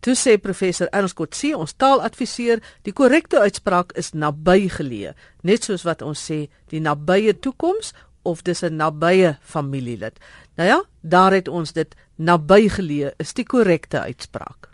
Toe 0.00 0.14
sê 0.14 0.38
professor 0.38 0.86
Ernst 0.94 1.14
Kotse, 1.14 1.56
ons 1.56 1.74
taaladviseur, 1.74 2.62
die 2.82 2.92
korrekte 2.92 3.40
uitspraak 3.40 3.92
is 3.92 4.12
naby 4.12 4.68
geleë, 4.68 5.14
net 5.42 5.64
soos 5.64 5.82
wat 5.82 6.02
ons 6.02 6.30
sê 6.30 6.48
die 6.70 6.80
nabye 6.80 7.34
toekoms 7.34 7.92
of 8.28 8.44
dis 8.44 8.62
'n 8.62 8.76
nabye 8.76 9.36
familielid. 9.40 10.18
Nou 10.56 10.68
ja, 10.68 10.82
daar 11.00 11.32
het 11.32 11.48
ons 11.48 11.72
dit 11.72 11.94
naby 12.16 12.68
geleë 12.68 13.12
is 13.16 13.32
die 13.32 13.46
korrekte 13.46 14.00
uitspraak. 14.00 14.68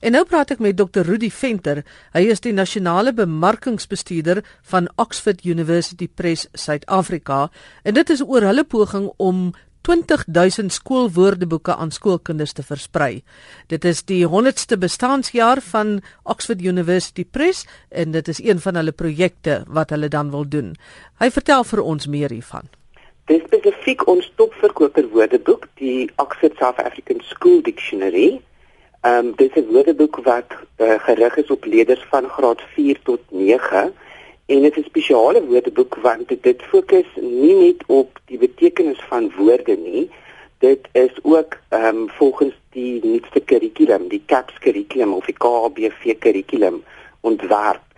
En 0.00 0.12
nou 0.12 0.24
praat 0.24 0.50
ek 0.54 0.62
met 0.62 0.76
Dr. 0.76 1.06
Rudy 1.06 1.30
Venter. 1.30 1.82
Hy 2.14 2.28
is 2.30 2.42
die 2.44 2.52
nasionale 2.54 3.12
bemarkingsbestuurder 3.12 4.44
van 4.70 4.90
Oxford 4.96 5.44
University 5.44 6.08
Press 6.08 6.46
Suid-Afrika 6.52 7.48
en 7.82 7.94
dit 7.94 8.10
is 8.10 8.22
oor 8.22 8.46
hulle 8.46 8.64
poging 8.64 9.10
om 9.16 9.52
20000 9.88 10.72
skoolwoordeboeke 10.72 11.74
aan 11.76 11.90
skoolkinders 11.90 12.52
te 12.52 12.62
versprei. 12.62 13.22
Dit 13.72 13.84
is 13.88 14.02
die 14.04 14.26
100ste 14.28 14.76
bestaanjaar 14.76 15.62
van 15.70 16.00
Oxford 16.22 16.60
University 16.60 17.24
Press 17.24 17.64
en 17.88 18.12
dit 18.12 18.28
is 18.28 18.42
een 18.44 18.60
van 18.60 18.76
hulle 18.76 18.92
projekte 18.92 19.62
wat 19.66 19.90
hulle 19.90 20.10
dan 20.12 20.30
wil 20.30 20.44
doen. 20.48 20.74
Hy 21.22 21.30
vertel 21.32 21.64
vir 21.64 21.82
ons 21.82 22.06
meer 22.06 22.34
hiervan. 22.36 22.68
Dis 23.28 23.40
spesifiek 23.44 24.04
ons 24.08 24.28
topverkoper 24.40 25.08
woordeboek, 25.12 25.64
die 25.80 26.10
Oxford 26.16 26.60
South 26.60 26.80
African 26.84 27.24
School 27.24 27.62
Dictionary. 27.64 28.40
Ehm 29.00 29.26
um, 29.26 29.32
dit 29.40 29.56
is 29.56 29.62
'n 29.62 29.72
woordeboek 29.72 30.20
wat 30.28 30.52
uh, 30.52 31.00
gerig 31.06 31.36
is 31.36 31.50
op 31.50 31.64
leerders 31.64 32.04
van 32.10 32.28
graad 32.28 32.60
4 32.74 32.98
tot 33.02 33.20
9 33.30 33.92
en 34.48 34.62
dit 34.62 34.76
is 34.76 34.84
'n 34.84 34.88
spesiale 34.88 35.44
woordeboek 35.46 35.94
want 36.02 36.28
dit 36.28 36.62
fokus 36.70 37.08
nie 37.20 37.54
net 37.54 37.80
op 37.86 38.20
die 38.24 38.38
betekenis 38.38 39.00
van 39.08 39.32
woorde 39.36 39.76
nie. 39.76 40.10
Dit 40.58 40.88
is 40.92 41.14
ook 41.22 41.56
ehm 41.68 41.96
um, 41.96 42.08
volgens 42.08 42.54
die 42.70 43.00
nuutste 43.04 43.40
kurrikulum, 43.40 44.08
die 44.08 44.22
CAPS 44.26 44.58
kurrikulum 44.58 45.12
of 45.12 45.26
die 45.26 45.38
KBV 45.44 46.18
kurrikulum 46.18 46.82
ontwerp 47.20 47.88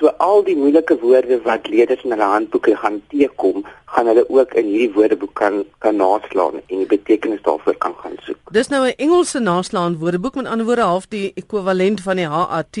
So 0.00 0.08
al 0.16 0.40
die 0.46 0.54
moeilike 0.56 0.96
woorde 1.02 1.36
wat 1.44 1.66
leerders 1.68 2.06
in 2.06 2.14
hulle 2.14 2.24
handboeke 2.24 2.72
gaan 2.80 3.02
teekom, 3.12 3.66
gaan 3.92 4.08
hulle 4.08 4.22
ook 4.32 4.54
in 4.56 4.70
hierdie 4.72 4.94
woordeboek 4.94 5.34
kan 5.36 5.58
kan 5.84 6.00
naslaan 6.00 6.56
en 6.62 6.80
die 6.80 6.88
betekenis 6.88 7.42
daarvoor 7.44 7.76
kan 7.84 7.92
gaan 8.00 8.16
soek. 8.24 8.40
Dis 8.56 8.72
nou 8.72 8.80
'n 8.86 8.96
Engelse 8.96 9.44
naslaan 9.44 9.98
woordeboek 10.00 10.40
met 10.40 10.46
ander 10.46 10.66
woorde 10.66 10.88
half 10.88 11.06
die 11.08 11.32
ekwivalent 11.34 12.00
van 12.00 12.16
die 12.16 12.26
HAT. 12.26 12.78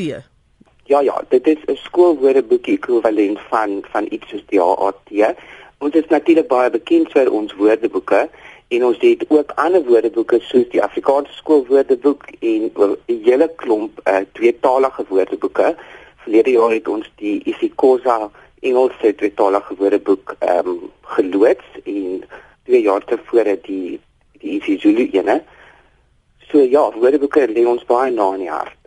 Ja 0.90 1.00
ja, 1.00 1.22
dit 1.28 1.46
is 1.46 1.58
'n 1.66 1.76
skoolwoordeboek 1.76 2.66
ekwivalent 2.66 3.40
van 3.40 3.84
van 3.90 4.06
iets 4.10 4.28
soos 4.28 4.42
die 4.46 4.60
HAT. 4.60 5.34
Ons 5.78 5.94
is 5.94 6.06
natuurlik 6.06 6.48
baie 6.48 6.70
bekend 6.70 7.12
vir 7.12 7.30
ons 7.30 7.54
woordeboeke 7.54 8.28
en 8.68 8.84
ons 8.84 8.98
het 9.00 9.24
ook 9.28 9.52
ander 9.54 9.84
woordeboeke 9.84 10.40
soos 10.40 10.68
die 10.68 10.82
Afrikaanse 10.82 11.32
skoolwoordeboek 11.32 12.22
en 12.40 12.72
'n 12.74 13.20
hele 13.24 13.48
klomp 13.56 14.00
uh, 14.04 14.16
tweetalige 14.32 15.04
woordeboeke 15.08 15.76
verlede 16.22 16.50
jaar 16.50 16.70
het 16.70 16.88
ons 16.88 17.12
die 17.16 17.40
isiXhosa 17.44 18.30
Engelse 18.60 19.14
tweetalige 19.14 19.74
woordeboek 19.74 20.34
ehm 20.38 20.68
um, 20.68 20.90
geloods 21.02 21.68
en 21.84 22.24
twee 22.64 22.82
jaar 22.82 23.04
tevore 23.04 23.58
die 23.62 24.00
die 24.40 24.50
isiZulu 24.58 25.08
ene. 25.12 25.42
So 26.48 26.58
ja, 26.58 26.90
woordeboeke 26.90 27.46
lê 27.46 27.66
ons 27.66 27.84
baie 27.84 28.10
na 28.10 28.32
in 28.34 28.38
die 28.40 28.50
hart. 28.50 28.79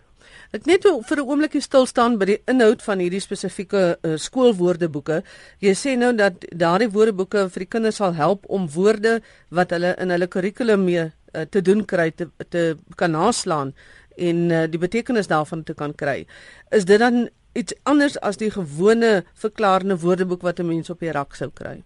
Ek 0.53 0.67
net 0.69 0.83
vir 0.85 1.17
'n 1.17 1.25
oombliekie 1.25 1.61
stil 1.65 1.87
staan 1.89 2.19
by 2.21 2.25
die 2.29 2.41
inhoud 2.45 2.83
van 2.85 2.99
hierdie 3.01 3.21
spesifieke 3.23 3.79
uh, 3.97 4.17
skoolwoordeboeke. 4.21 5.23
Jy 5.65 5.73
sê 5.73 5.95
nou 5.97 6.11
dat 6.13 6.45
daardie 6.53 6.91
woordeboeke 6.93 7.47
vir 7.49 7.63
die 7.63 7.69
kinders 7.73 7.97
sal 7.97 8.13
help 8.13 8.45
om 8.45 8.67
woorde 8.69 9.15
wat 9.49 9.73
hulle 9.73 9.95
in 9.97 10.13
hulle 10.13 10.27
kurrikulum 10.27 10.85
mee 10.85 11.07
uh, 11.09 11.47
te 11.49 11.61
doen 11.65 11.81
kry 11.89 12.11
te, 12.11 12.29
te 12.53 12.77
kan 13.01 13.17
naslaan 13.17 13.73
en 14.15 14.45
uh, 14.51 14.67
die 14.69 14.77
betekenis 14.77 15.31
daarvan 15.33 15.63
te 15.63 15.73
kan 15.73 15.95
kry. 15.97 16.27
Is 16.69 16.85
dit 16.85 17.01
dan 17.01 17.29
iets 17.57 17.73
anders 17.89 18.21
as 18.21 18.37
die 18.37 18.53
gewone 18.53 19.23
verklarende 19.33 19.97
woordeboek 19.97 20.45
wat 20.45 20.59
'n 20.59 20.69
mens 20.69 20.93
op 20.93 20.99
die 20.99 21.11
rak 21.11 21.33
sou 21.33 21.49
kry? 21.49 21.81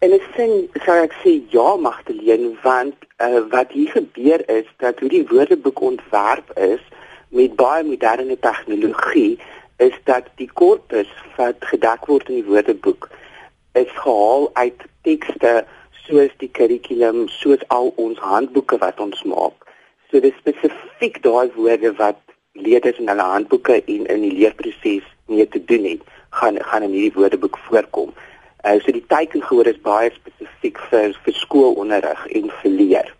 En 0.00 0.12
ek 0.16 0.24
sê 0.32 0.48
sou 0.86 0.96
ek 0.96 1.12
sê 1.20 1.44
ja 1.52 1.76
Magdalene 1.76 2.56
want 2.64 2.96
uh, 3.20 3.44
wat 3.52 3.68
hier 3.76 3.92
gebeur 3.92 4.40
is 4.48 4.64
dat 4.78 4.96
hoe 5.00 5.12
die 5.12 5.26
woordeboek 5.28 5.80
ontwerp 5.80 6.56
is 6.56 6.80
met 7.28 7.56
baie 7.56 7.84
moderne 7.84 8.38
tegnologie 8.40 9.38
is 9.76 9.94
dat 10.04 10.30
die 10.40 10.50
korpus 10.60 11.10
wat 11.36 11.64
gedek 11.72 12.06
word 12.06 12.28
in 12.28 12.40
die 12.40 12.50
woordeboek 12.50 13.10
is 13.78 13.90
gehaal 14.02 14.50
uit 14.52 14.84
tekste 15.06 15.64
soos 16.06 16.34
die 16.42 16.50
kurrikulum 16.50 17.26
soos 17.28 17.64
al 17.68 17.92
ons 17.96 18.18
handboeke 18.18 18.78
wat 18.84 19.00
ons 19.00 19.22
maak 19.22 19.68
So 20.08 20.20
dis 20.24 20.36
spesifiek 20.40 21.18
daai 21.20 21.50
woorde 21.54 21.90
wat 21.98 22.20
leerders 22.66 22.96
in 23.00 23.10
hulle 23.12 23.24
handboeke 23.28 23.74
en 23.76 24.06
in 24.14 24.22
die 24.24 24.32
leerproses 24.38 25.04
mee 25.28 25.44
te 25.52 25.60
doen 25.70 25.84
het, 25.84 26.06
gaan 26.38 26.56
gaan 26.70 26.86
in 26.86 26.94
hierdie 26.96 27.12
woordeboek 27.16 27.58
voorkom. 27.66 28.14
Uh 28.64 28.78
so 28.80 28.94
die 28.96 29.04
tekengehoor 29.12 29.68
is 29.68 29.82
baie 29.84 30.08
spesifiek 30.14 30.80
vir 30.88 31.12
vir 31.26 31.36
skoolonderrig 31.42 32.24
en 32.40 32.48
vir 32.62 32.72
leer. 32.78 33.12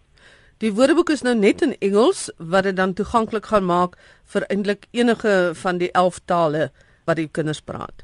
Die 0.59 0.73
woordeboek 0.75 1.13
is 1.15 1.21
nou 1.23 1.37
net 1.39 1.61
in 1.63 1.77
Engels 1.79 2.25
wat 2.53 2.65
dit 2.67 2.75
dan 2.77 2.93
toeganklik 2.99 3.45
gaan 3.47 3.63
maak 3.67 3.93
vir 4.33 4.43
eintlik 4.51 4.89
enige 4.91 5.35
van 5.55 5.77
die 5.79 5.91
11 6.01 6.17
tale 6.27 6.65
wat 7.07 7.21
die 7.21 7.29
kinders 7.31 7.61
praat. 7.63 8.03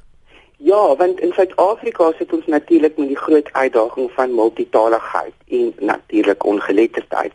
Ja, 0.62 0.94
want 1.00 1.18
in 1.18 1.32
Suid-Afrika 1.34 2.12
sit 2.18 2.30
ons 2.36 2.46
natuurlik 2.46 2.94
met 2.96 3.10
die 3.10 3.18
groot 3.18 3.50
uitdaging 3.52 4.06
van 4.14 4.36
multitaligheid 4.38 5.34
en 5.58 5.72
natuurlik 5.90 6.46
ongeletterdheid. 6.46 7.34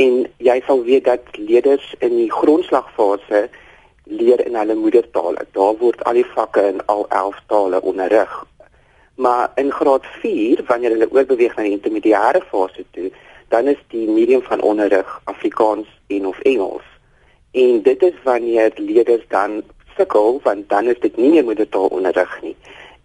En 0.00 0.16
jy 0.48 0.56
sal 0.64 0.80
weet 0.88 1.04
dat 1.10 1.28
leerders 1.36 1.92
in 1.98 2.16
die 2.16 2.32
grondslagfase 2.32 3.42
leer 4.04 4.46
in 4.46 4.56
hulle 4.56 4.78
moedertaal. 4.80 5.36
Daar 5.52 5.76
word 5.84 6.00
al 6.08 6.16
die 6.22 6.26
vakke 6.32 6.64
in 6.72 6.80
al 6.86 7.04
11 7.10 7.44
tale 7.52 7.82
onderrig. 7.82 8.32
Maar 9.20 9.52
in 9.60 9.70
graad 9.72 10.08
4, 10.24 10.64
wanneer 10.72 10.96
hulle 10.96 11.12
oorbeweeg 11.12 11.52
na 11.56 11.68
die 11.68 11.76
intermediêre 11.76 12.40
fase 12.48 12.88
toe, 12.96 13.12
dan 13.54 13.66
is 13.70 13.82
die 13.88 14.08
medium 14.10 14.42
van 14.42 14.60
onderrig 14.60 15.20
Afrikaans 15.24 15.86
en 16.06 16.26
of 16.26 16.38
Engels. 16.38 16.86
En 17.50 17.82
dit 17.82 18.02
is 18.02 18.14
wanneer 18.22 18.72
leerders 18.76 19.22
dan 19.28 19.62
sukkel 19.96 20.40
want 20.42 20.68
dan 20.68 20.88
is 20.90 20.98
dit 21.00 21.16
nie 21.16 21.30
meer 21.30 21.44
moedertaal 21.44 21.86
onderrig 21.86 22.32
nie. 22.42 22.56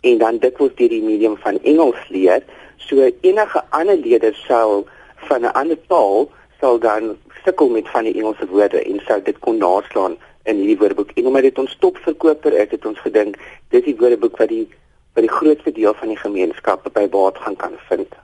En 0.01 0.18
dan 0.18 0.39
dit 0.46 0.58
word 0.58 0.77
deur 0.77 0.89
die 0.89 1.03
medium 1.03 1.36
van 1.44 1.60
Engels 1.62 2.01
leer. 2.08 2.41
So 2.77 3.12
enige 3.22 3.62
ander 3.70 3.98
leerders 3.98 4.41
sou 4.48 4.86
van 5.27 5.46
'n 5.46 5.53
ander 5.62 5.77
taal 5.88 6.32
sal 6.60 6.79
dan 6.79 7.18
sukkel 7.44 7.70
met 7.70 7.89
van 7.89 8.10
die 8.10 8.15
Engelse 8.18 8.48
woorde 8.48 8.82
en 8.82 9.01
sou 9.06 9.22
dit 9.22 9.39
kon 9.39 9.58
naslaan 9.58 10.18
in 10.44 10.56
hierdie 10.56 10.77
woordeboek. 10.77 11.12
En 11.13 11.25
omdat 11.25 11.41
dit 11.41 11.60
ons 11.60 11.77
topverkoper 11.79 12.53
is, 12.53 12.70
het 12.70 12.86
ons 12.86 13.00
gedink 13.00 13.38
dis 13.70 13.84
die 13.84 13.98
woordeboek 13.98 14.38
wat 14.38 14.50
die 14.50 14.68
wat 15.13 15.24
die 15.27 15.38
grootste 15.38 15.72
deel 15.72 15.94
van 15.94 16.08
die 16.08 16.18
gemeenskap 16.18 16.89
by 16.94 17.06
baat 17.10 17.38
gaan 17.38 17.56
kan 17.56 17.77
vind. 17.89 18.15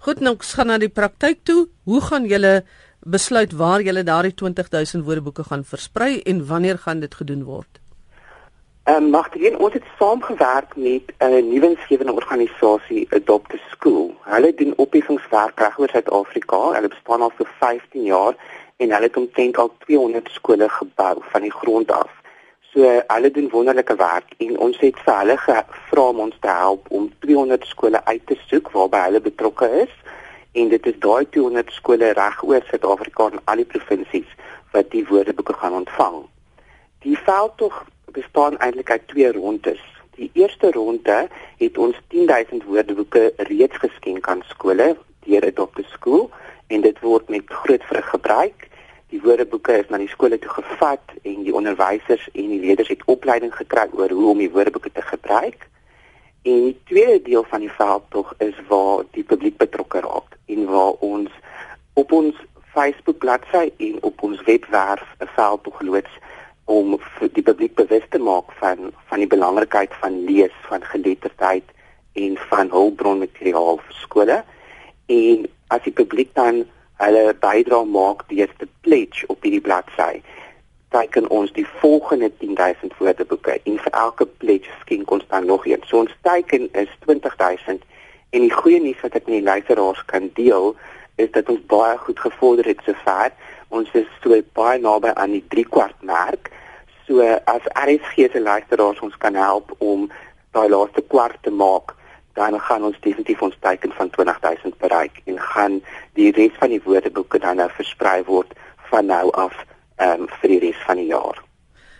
Goed, 0.00 0.22
nou 0.24 0.30
ons 0.32 0.54
gaan 0.56 0.70
na 0.72 0.78
die 0.80 0.88
praktyk 0.88 1.42
toe. 1.44 1.66
Hoe 1.84 1.98
gaan 2.00 2.24
julle 2.24 2.62
besluit 3.04 3.52
waar 3.52 3.82
julle 3.84 4.00
daardie 4.08 4.32
20000 4.32 5.04
woordeboeke 5.04 5.44
gaan 5.44 5.64
versprei 5.64 6.22
en 6.32 6.46
wanneer 6.46 6.78
gaan 6.78 7.02
dit 7.04 7.14
gedoen 7.14 7.42
word? 7.44 7.80
Ehm 8.88 9.04
um, 9.04 9.10
Magdalene, 9.10 9.58
ons 9.58 9.76
het 9.76 9.84
saamgewerk 9.98 10.72
met 10.76 11.12
'n 11.18 11.32
uh, 11.32 11.42
nuwensgewende 11.52 12.12
organisasie, 12.12 13.06
Adopt 13.10 13.52
a 13.54 13.58
School. 13.70 14.14
Hulle 14.24 14.54
doen 14.54 14.72
opheffingswerk 14.76 15.60
reg 15.60 15.78
oor 15.78 15.88
Suid-Afrika. 15.88 16.60
Hulle 16.72 16.88
bestaan 16.88 17.20
al 17.20 17.32
vir 17.36 17.48
15 17.58 18.02
jaar 18.02 18.34
en 18.76 18.90
hulle 18.90 19.06
het 19.06 19.16
omtrent 19.16 19.56
al 19.56 19.70
200 19.78 20.28
skole 20.32 20.68
gebou 20.68 21.16
van 21.32 21.42
die 21.42 21.52
grond 21.52 21.92
af. 21.92 22.19
So 22.72 22.86
hulle 22.86 23.30
doen 23.30 23.48
wonderlike 23.50 23.96
werk 23.96 24.34
en 24.38 24.58
ons 24.58 24.76
het 24.78 24.98
vir 25.04 25.16
hulle 25.18 25.36
gevra 25.42 26.02
om 26.12 26.20
ons 26.26 26.36
te 26.40 26.52
help 26.54 26.84
om 26.94 27.08
200 27.26 27.64
skole 27.66 27.98
uit 28.04 28.22
te 28.30 28.36
soek 28.46 28.70
waarby 28.70 29.00
hulle 29.08 29.20
betrokke 29.24 29.66
is 29.80 29.96
en 30.60 30.70
dit 30.70 30.86
is 30.86 31.00
daai 31.02 31.26
200 31.34 31.72
skole 31.74 32.12
reg 32.18 32.44
oor 32.46 32.62
Suid-Afrika 32.68 33.26
en 33.32 33.42
al 33.50 33.62
die 33.62 33.66
provinsies 33.72 34.30
wat 34.76 34.90
die 34.94 35.02
woordeboeke 35.08 35.56
gaan 35.58 35.80
ontvang. 35.80 36.22
Die 37.02 37.18
veldtog 37.18 37.82
bestaan 38.14 38.58
eintlik 38.58 38.90
uit 38.90 39.08
twee 39.08 39.32
rondes. 39.32 39.82
Die 40.14 40.30
eerste 40.38 40.70
ronde 40.70 41.26
het 41.58 41.78
ons 41.78 41.98
10000 42.14 42.64
woordeboeke 42.70 43.32
reeds 43.50 43.82
geskenk 43.82 44.30
aan 44.30 44.46
skole 44.54 44.94
deur 45.26 45.46
'n 45.46 45.54
dokter 45.54 45.90
skool 45.90 46.30
en 46.68 46.80
dit 46.86 47.00
word 47.00 47.28
met 47.28 47.42
groot 47.46 47.82
vrug 47.82 48.10
gebruik. 48.10 48.69
Die 49.10 49.20
woordeboeke 49.22 49.78
is 49.78 49.88
na 49.90 49.98
die 49.98 50.08
skole 50.08 50.38
toe 50.38 50.52
gevat 50.54 51.14
en 51.22 51.42
die 51.42 51.54
onderwysers 51.54 52.28
en 52.32 52.52
die 52.52 52.60
leerders 52.62 52.92
het 52.92 53.02
opleiding 53.10 53.50
gekry 53.54 53.88
oor 53.98 54.12
hoe 54.14 54.28
om 54.30 54.38
die 54.38 54.50
woordeboeke 54.50 54.92
te 54.94 55.02
gebruik. 55.02 55.66
En 56.42 56.60
die 56.68 56.76
tweede 56.86 57.22
deel 57.26 57.44
van 57.50 57.60
die 57.60 57.72
veldtog 57.74 58.34
is 58.38 58.54
waar 58.68 59.02
die 59.16 59.26
publiek 59.26 59.58
betrokke 59.58 60.00
raak 60.06 60.38
en 60.46 60.64
waar 60.70 60.94
ons 61.10 61.34
op 61.98 62.12
ons 62.12 62.38
Facebook 62.70 63.18
bladsy 63.18 63.72
en 63.76 63.98
op 64.06 64.22
ons 64.22 64.42
webwerf 64.46 65.06
'n 65.18 65.28
veldtog 65.34 65.80
loods 65.80 66.14
om 66.64 66.98
die 67.32 67.42
publiek 67.42 67.74
bewus 67.74 68.06
te 68.10 68.18
maak 68.18 68.52
van 68.62 68.92
van 69.10 69.18
die 69.18 69.26
belangrikheid 69.26 69.94
van 70.00 70.24
lees, 70.24 70.54
van 70.68 70.84
geletterdheid 70.84 71.64
en 72.12 72.36
van 72.50 72.70
hulpbronmateriaal 72.70 73.80
vir 73.86 73.96
skole. 74.04 74.44
En 75.06 75.48
as 75.66 75.82
die 75.82 75.92
publiek 75.92 76.34
dan 76.34 76.64
hulle 77.00 77.34
bydrae 77.42 77.86
maak 77.88 78.26
deur 78.28 78.50
te 78.58 78.68
pledge 78.84 79.26
op 79.32 79.42
hierdie 79.46 79.64
bladsy, 79.64 80.20
teken 80.90 81.28
ons 81.30 81.52
die 81.54 81.66
volgende 81.80 82.30
10000 82.42 82.96
woordeboeke 82.98 83.56
en 83.62 83.78
vir 83.84 83.96
elke 84.04 84.26
pledge 84.42 84.72
skenk 84.82 85.10
ons 85.14 85.26
dan 85.30 85.46
nog 85.46 85.66
een. 85.66 85.82
So 85.86 86.02
ons 86.02 86.16
teken 86.26 86.68
is 86.72 86.90
20000 87.06 87.84
en 88.30 88.46
die 88.46 88.54
goeie 88.54 88.80
nuus 88.82 89.00
wat 89.04 89.14
ek 89.18 89.28
met 89.28 89.38
die 89.38 89.46
luisteraars 89.46 90.02
kan 90.10 90.30
deel 90.34 90.74
is 91.22 91.30
dat 91.36 91.48
ons 91.52 91.62
baie 91.70 91.96
goed 91.98 92.20
gevorder 92.20 92.66
het 92.72 92.82
sover. 92.86 93.30
Ons 93.68 93.90
is 93.94 94.08
so 94.22 94.34
baie 94.58 94.80
naby 94.82 95.14
aan 95.14 95.36
die 95.36 95.44
3 95.54 95.66
kwart 95.70 96.02
merk. 96.06 96.50
So 97.06 97.22
as 97.22 97.70
RSG 97.74 98.30
se 98.32 98.42
luisteraars 98.42 99.00
ons 99.06 99.16
kan 99.22 99.38
help 99.38 99.74
om 99.78 100.08
daai 100.54 100.68
laaste 100.68 101.02
kwart 101.06 101.38
te 101.46 101.54
maak, 101.54 101.94
dan 102.38 102.60
gaan 102.60 102.84
ons 102.84 103.00
definitief 103.00 103.42
ons 103.42 103.56
teiken 103.60 103.92
van 103.92 104.10
20000 104.10 104.78
bereik 104.78 105.20
en 105.24 105.38
gaan 105.52 105.80
die 106.18 106.30
res 106.36 106.56
van 106.58 106.72
die 106.74 106.82
woordeboeke 106.84 107.38
dan 107.38 107.56
nou 107.56 107.68
versprei 107.76 108.22
word 108.24 108.52
van 108.90 109.06
nou 109.06 109.30
af 109.32 109.54
um, 110.02 110.26
vir 110.40 110.54
die 110.54 110.60
res 110.66 110.82
van 110.86 111.00
die 111.00 111.10
jaar. 111.10 111.42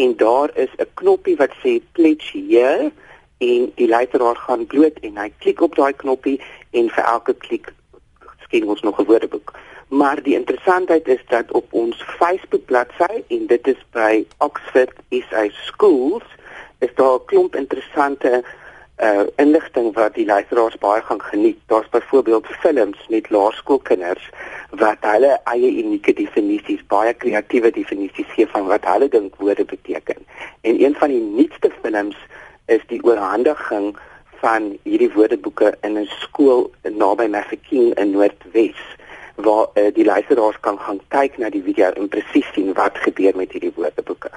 en 0.04 0.10
daar 0.18 0.50
is 0.64 0.72
'n 0.78 0.92
knoppie 0.94 1.38
wat 1.42 1.54
sê 1.64 1.72
pledge 1.92 2.38
here 2.52 2.92
en 3.38 3.72
die 3.76 3.88
luisteraar 3.88 4.36
gaan 4.36 4.68
bloot 4.68 5.00
en 5.02 5.18
hy 5.18 5.32
klik 5.40 5.62
op 5.62 5.76
daai 5.76 5.94
knoppie 5.94 6.42
en 6.72 6.90
vir 6.90 7.04
elke 7.04 7.34
klik 7.34 7.74
skenk 8.46 8.70
ons 8.70 8.82
nog 8.82 9.00
'n 9.00 9.06
woordeboek. 9.06 9.54
Maar 9.88 10.24
die 10.24 10.36
interessantheid 10.36 11.08
is 11.08 11.24
dat 11.28 11.52
op 11.52 11.74
ons 11.74 12.04
Facebook 12.04 12.66
bladsy 12.66 13.24
en 13.28 13.48
dit 13.48 13.68
is 13.68 13.86
by 13.92 14.26
Oxford 14.38 14.94
SA 15.10 15.50
Schools 15.50 16.24
is 16.80 16.94
daar 16.96 17.16
'n 17.16 17.26
klomp 17.26 17.56
interessante 17.56 18.44
uh 19.00 19.26
inligting 19.36 19.94
wat 19.96 20.14
die 20.14 20.26
luisteraars 20.26 20.78
baie 20.78 21.02
gaan 21.02 21.22
geniet. 21.22 21.58
Daar's 21.66 21.90
byvoorbeeld 21.90 22.48
films 22.48 23.06
met 23.10 23.30
laerskoolkinders 23.30 24.30
wat 24.70 24.98
hulle 25.02 25.40
eie 25.44 25.72
unieke 25.84 26.14
definisies, 26.14 26.84
baie 26.88 27.14
kreatiewe 27.14 27.72
definisies 27.72 28.28
gee 28.36 28.48
van 28.48 28.68
wat 28.68 28.86
hulle 28.86 29.08
dink 29.10 29.36
woorde 29.36 29.66
beteken. 29.66 30.20
En 30.62 30.84
een 30.84 30.96
van 30.96 31.10
die 31.10 31.22
nuutste 31.22 31.72
films 31.82 32.18
is 32.66 32.84
die 32.88 33.04
oorhandiging 33.04 33.96
van 34.42 34.78
hierdie 34.84 35.12
woordeboeke 35.14 35.78
in 35.82 35.98
'n 35.98 36.10
skool 36.20 36.72
naby 36.84 37.28
Mafeking 37.28 37.94
in 37.96 38.12
Noordwes 38.12 38.80
waar 39.36 39.68
uh, 39.74 39.94
die 39.94 40.06
luisteraars 40.06 40.60
kan 40.60 40.80
gaan 40.80 41.00
kyk 41.08 41.38
na 41.38 41.50
die 41.50 41.64
video 41.64 41.92
en 41.92 42.08
presies 42.08 42.48
sien 42.54 42.74
wat 42.74 42.98
gebeur 42.98 43.36
met 43.36 43.52
hierdie 43.52 43.74
woordeboeke. 43.76 44.32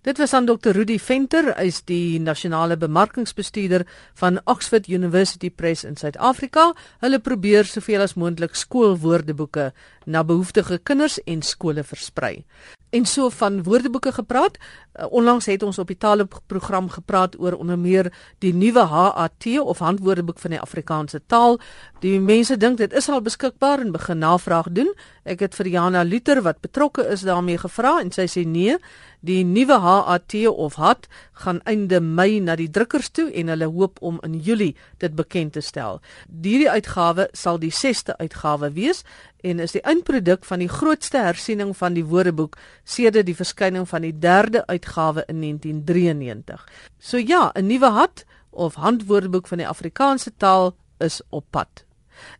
Dit 0.00 0.16
was 0.18 0.32
aan 0.32 0.46
Dr. 0.48 0.72
Rudy 0.72 0.94
Venter, 0.96 1.50
hy 1.58 1.66
is 1.68 1.82
die 1.84 2.16
nasionale 2.24 2.78
bemarkingsbestuurder 2.80 3.82
van 4.16 4.38
Oxford 4.48 4.86
University 4.88 5.50
Press 5.52 5.84
in 5.84 5.98
Suid-Afrika. 6.00 6.70
Hulle 7.04 7.18
probeer 7.20 7.68
soveel 7.68 8.06
as 8.06 8.16
moontlik 8.16 8.56
skoolwoordeboeke 8.56 9.66
na 10.04 10.24
behoeftige 10.24 10.78
kinders 10.78 11.18
en 11.24 11.42
skole 11.42 11.84
versprei. 11.84 12.44
En 12.90 13.06
so 13.06 13.28
van 13.28 13.62
woordeboeke 13.62 14.12
gepraat, 14.12 14.58
uh, 14.58 15.06
onlangs 15.10 15.46
het 15.46 15.62
ons 15.62 15.78
op 15.78 15.86
die 15.86 15.96
taalprogram 15.96 16.88
gepraat 16.90 17.38
oor 17.38 17.52
onder 17.52 17.78
meer 17.78 18.12
die 18.38 18.54
nuwe 18.54 18.82
HAT 18.82 19.46
of 19.60 19.78
handwoordeboek 19.78 20.38
van 20.38 20.50
die 20.50 20.60
Afrikaanse 20.60 21.20
taal. 21.26 21.60
Die 22.00 22.18
mense 22.20 22.56
dink 22.56 22.78
dit 22.78 22.92
is 22.92 23.08
al 23.08 23.22
beskikbaar 23.22 23.78
en 23.80 23.92
begin 23.92 24.18
navraag 24.18 24.72
doen. 24.74 24.90
Ek 25.22 25.40
het 25.40 25.54
vir 25.54 25.70
Jana 25.70 26.02
Luther 26.02 26.42
wat 26.42 26.60
betrokke 26.60 27.06
is 27.06 27.22
daarmee 27.22 27.58
gevra 27.62 28.00
en 28.00 28.10
sy 28.10 28.26
sê 28.26 28.42
nee, 28.46 28.74
die 29.20 29.44
nuwe 29.44 29.78
HAT 29.78 30.34
of 30.48 30.74
HAT 30.74 31.06
gaan 31.44 31.60
einde 31.68 32.00
Mei 32.00 32.40
na 32.40 32.56
die 32.56 32.70
drukkers 32.70 33.10
toe 33.10 33.28
en 33.30 33.52
hulle 33.52 33.68
hoop 33.70 34.00
om 34.00 34.18
in 34.26 34.40
Julie 34.40 34.74
dit 34.98 35.14
bekend 35.14 35.52
te 35.52 35.60
stel. 35.60 36.00
Hierdie 36.42 36.70
uitgawe 36.70 37.28
sal 37.32 37.60
die 37.62 37.70
6ste 37.70 38.16
uitgawe 38.18 38.72
wees 38.74 39.04
en 39.42 39.58
is 39.58 39.72
die 39.72 39.82
eindproduk 39.82 40.44
van 40.44 40.58
die 40.58 40.68
grootste 40.68 41.18
hersiening 41.18 41.76
van 41.76 41.94
die 41.94 42.04
woordeboek 42.04 42.56
sedert 42.84 43.26
die 43.26 43.36
verskyning 43.36 43.88
van 43.88 44.02
die 44.02 44.14
derde 44.18 44.66
uitgawe 44.66 45.24
in 45.26 45.40
1993. 45.40 46.66
So 46.98 47.16
ja, 47.16 47.50
'n 47.54 47.66
nuwe 47.66 47.90
hat 47.90 48.24
of 48.50 48.74
handwoordeboek 48.74 49.46
van 49.46 49.58
die 49.58 49.68
Afrikaanse 49.68 50.32
taal 50.36 50.74
is 50.98 51.22
op 51.28 51.44
pad. 51.50 51.84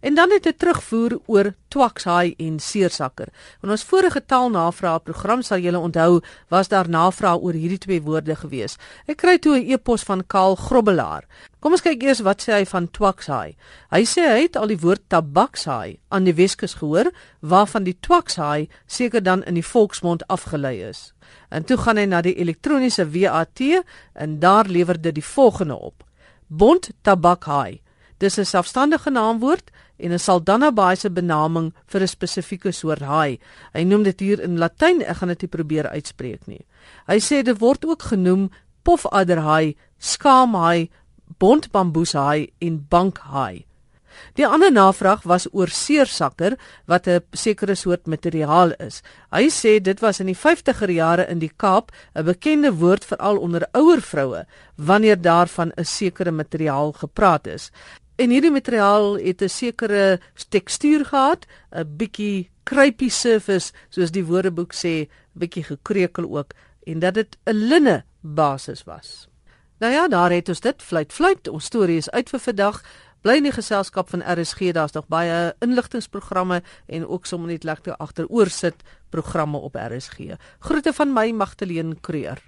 En 0.00 0.14
dan 0.14 0.30
het 0.30 0.46
'n 0.46 0.56
terugvoer 0.56 1.18
oor 1.26 1.54
Twakshaai 1.68 2.34
en 2.36 2.60
Seersakker. 2.60 3.28
In 3.62 3.70
ons 3.70 3.84
vorige 3.84 4.24
taalnavraag 4.26 5.02
program 5.02 5.42
sal 5.42 5.58
julle 5.58 5.78
onthou, 5.78 6.20
was 6.48 6.68
daar 6.68 6.88
navraag 6.88 7.38
oor 7.40 7.52
hierdie 7.52 7.78
twee 7.78 8.02
woorde 8.02 8.36
gewees. 8.36 8.76
Ek 9.06 9.16
kry 9.16 9.38
toe 9.38 9.58
'n 9.58 9.70
e-pos 9.70 10.02
van 10.02 10.26
Kaal 10.26 10.54
Grobbelaar. 10.54 11.24
Kom 11.60 11.72
ons 11.72 11.82
kyk 11.82 12.02
eers 12.02 12.20
wat 12.20 12.42
sê 12.42 12.52
hy 12.52 12.64
van 12.64 12.90
Twakshaai. 12.90 13.56
Hy 13.90 14.02
sê 14.04 14.22
hy 14.32 14.42
het 14.42 14.56
al 14.56 14.66
die 14.66 14.78
woord 14.80 15.02
tabakshaai 15.08 15.98
aan 16.08 16.24
die 16.24 16.34
Weskus 16.34 16.74
gehoor, 16.74 17.10
waarvan 17.40 17.84
die 17.84 17.96
Twakshaai 18.00 18.68
seker 18.86 19.22
dan 19.22 19.44
in 19.44 19.54
die 19.54 19.66
volksmond 19.66 20.26
afgelei 20.26 20.88
is. 20.88 21.12
En 21.50 21.64
toe 21.64 21.76
gaan 21.76 21.96
hy 21.96 22.06
na 22.08 22.22
die 22.22 22.34
elektroniese 22.34 23.04
WAT 23.10 23.60
en 24.14 24.38
daar 24.40 24.66
lewer 24.66 25.00
dit 25.00 25.14
die 25.14 25.24
volgende 25.24 25.76
op: 25.76 26.04
Bond 26.46 26.90
tabakhaai. 27.02 27.80
Dis 28.20 28.36
'n 28.38 28.44
selfstandige 28.44 29.10
naamwoord 29.10 29.70
en 29.96 30.12
'n 30.12 30.18
Saldanha-Baai 30.18 31.10
benaming 31.10 31.72
vir 31.86 32.00
'n 32.00 32.08
spesifieke 32.08 32.72
soort 32.72 33.00
haai. 33.00 33.38
Hy 33.72 33.82
noem 33.82 34.02
dit 34.02 34.20
hier 34.20 34.40
in 34.40 34.58
Latyn, 34.58 35.02
ek 35.02 35.16
gaan 35.16 35.28
dit 35.28 35.42
nie 35.42 35.48
probeer 35.48 35.88
uitspreek 35.88 36.46
nie. 36.46 36.66
Hy 37.06 37.18
sê 37.18 37.42
dit 37.42 37.58
word 37.58 37.84
ook 37.84 38.02
genoem 38.02 38.50
pofadderhaai, 38.84 39.76
skaamhaai, 39.98 40.90
bontbamboeshaai 41.38 42.52
en 42.60 42.86
bankhaai. 42.88 43.64
Die 44.36 44.46
ander 44.46 44.72
navraag 44.72 45.22
was 45.22 45.46
oor 45.52 45.68
seersakker 45.68 46.56
wat 46.86 47.06
'n 47.08 47.20
sekere 47.32 47.74
soort 47.74 48.06
materiaal 48.06 48.72
is. 48.78 49.02
Hy 49.32 49.48
sê 49.48 49.80
dit 49.82 50.00
was 50.00 50.20
in 50.20 50.26
die 50.26 50.36
50er 50.36 50.90
jare 50.90 51.26
in 51.28 51.38
die 51.38 51.52
Kaap 51.56 51.92
'n 52.14 52.24
bekende 52.24 52.72
woord 52.72 53.04
veral 53.04 53.38
onder 53.38 53.68
ouer 53.72 54.00
vroue 54.00 54.46
wanneer 54.76 55.16
daarvan 55.16 55.72
'n 55.76 55.84
sekere 55.84 56.30
materiaal 56.30 56.92
gepraat 56.92 57.46
is. 57.46 57.70
En 58.20 58.28
hierdie 58.28 58.52
materiaal 58.52 59.16
het 59.16 59.42
'n 59.42 59.48
sekere 59.48 60.20
tekstuur 60.48 61.04
gehad, 61.04 61.46
'n 61.72 61.96
bietjie 61.96 62.50
kruipie 62.62 63.10
surface, 63.10 63.72
soos 63.88 64.10
die 64.10 64.24
woordeboek 64.24 64.72
sê, 64.74 65.08
bietjie 65.32 65.64
gekreukel 65.64 66.36
ook 66.36 66.52
en 66.84 66.98
dat 66.98 67.14
dit 67.14 67.38
'n 67.44 67.54
linne 67.54 68.04
basis 68.20 68.84
was. 68.84 69.28
Nou 69.78 69.92
ja, 69.92 70.08
daar 70.08 70.30
het 70.30 70.48
ons 70.48 70.60
dit, 70.60 70.82
fluit 70.82 71.12
fluit, 71.12 71.48
ons 71.48 71.64
storie 71.64 71.96
is 71.96 72.10
uit 72.10 72.28
vir 72.28 72.40
vandag. 72.40 72.82
Bly 73.20 73.36
in 73.36 73.42
die 73.42 73.52
geselskap 73.52 74.08
van 74.08 74.22
RSG, 74.22 74.72
daar's 74.72 74.92
nog 74.92 75.06
baie 75.08 75.54
inligtingsprogramme 75.58 76.62
en 76.86 77.06
ook 77.06 77.26
sommer 77.26 77.50
net 77.50 77.64
lekker 77.64 77.96
agteroor 77.96 78.48
sit 78.48 78.74
programme 79.08 79.56
op 79.56 79.74
RSG. 79.74 80.18
Groete 80.58 80.92
van 80.92 81.12
my 81.12 81.30
Magtleen 81.30 82.00
Creer. 82.00 82.42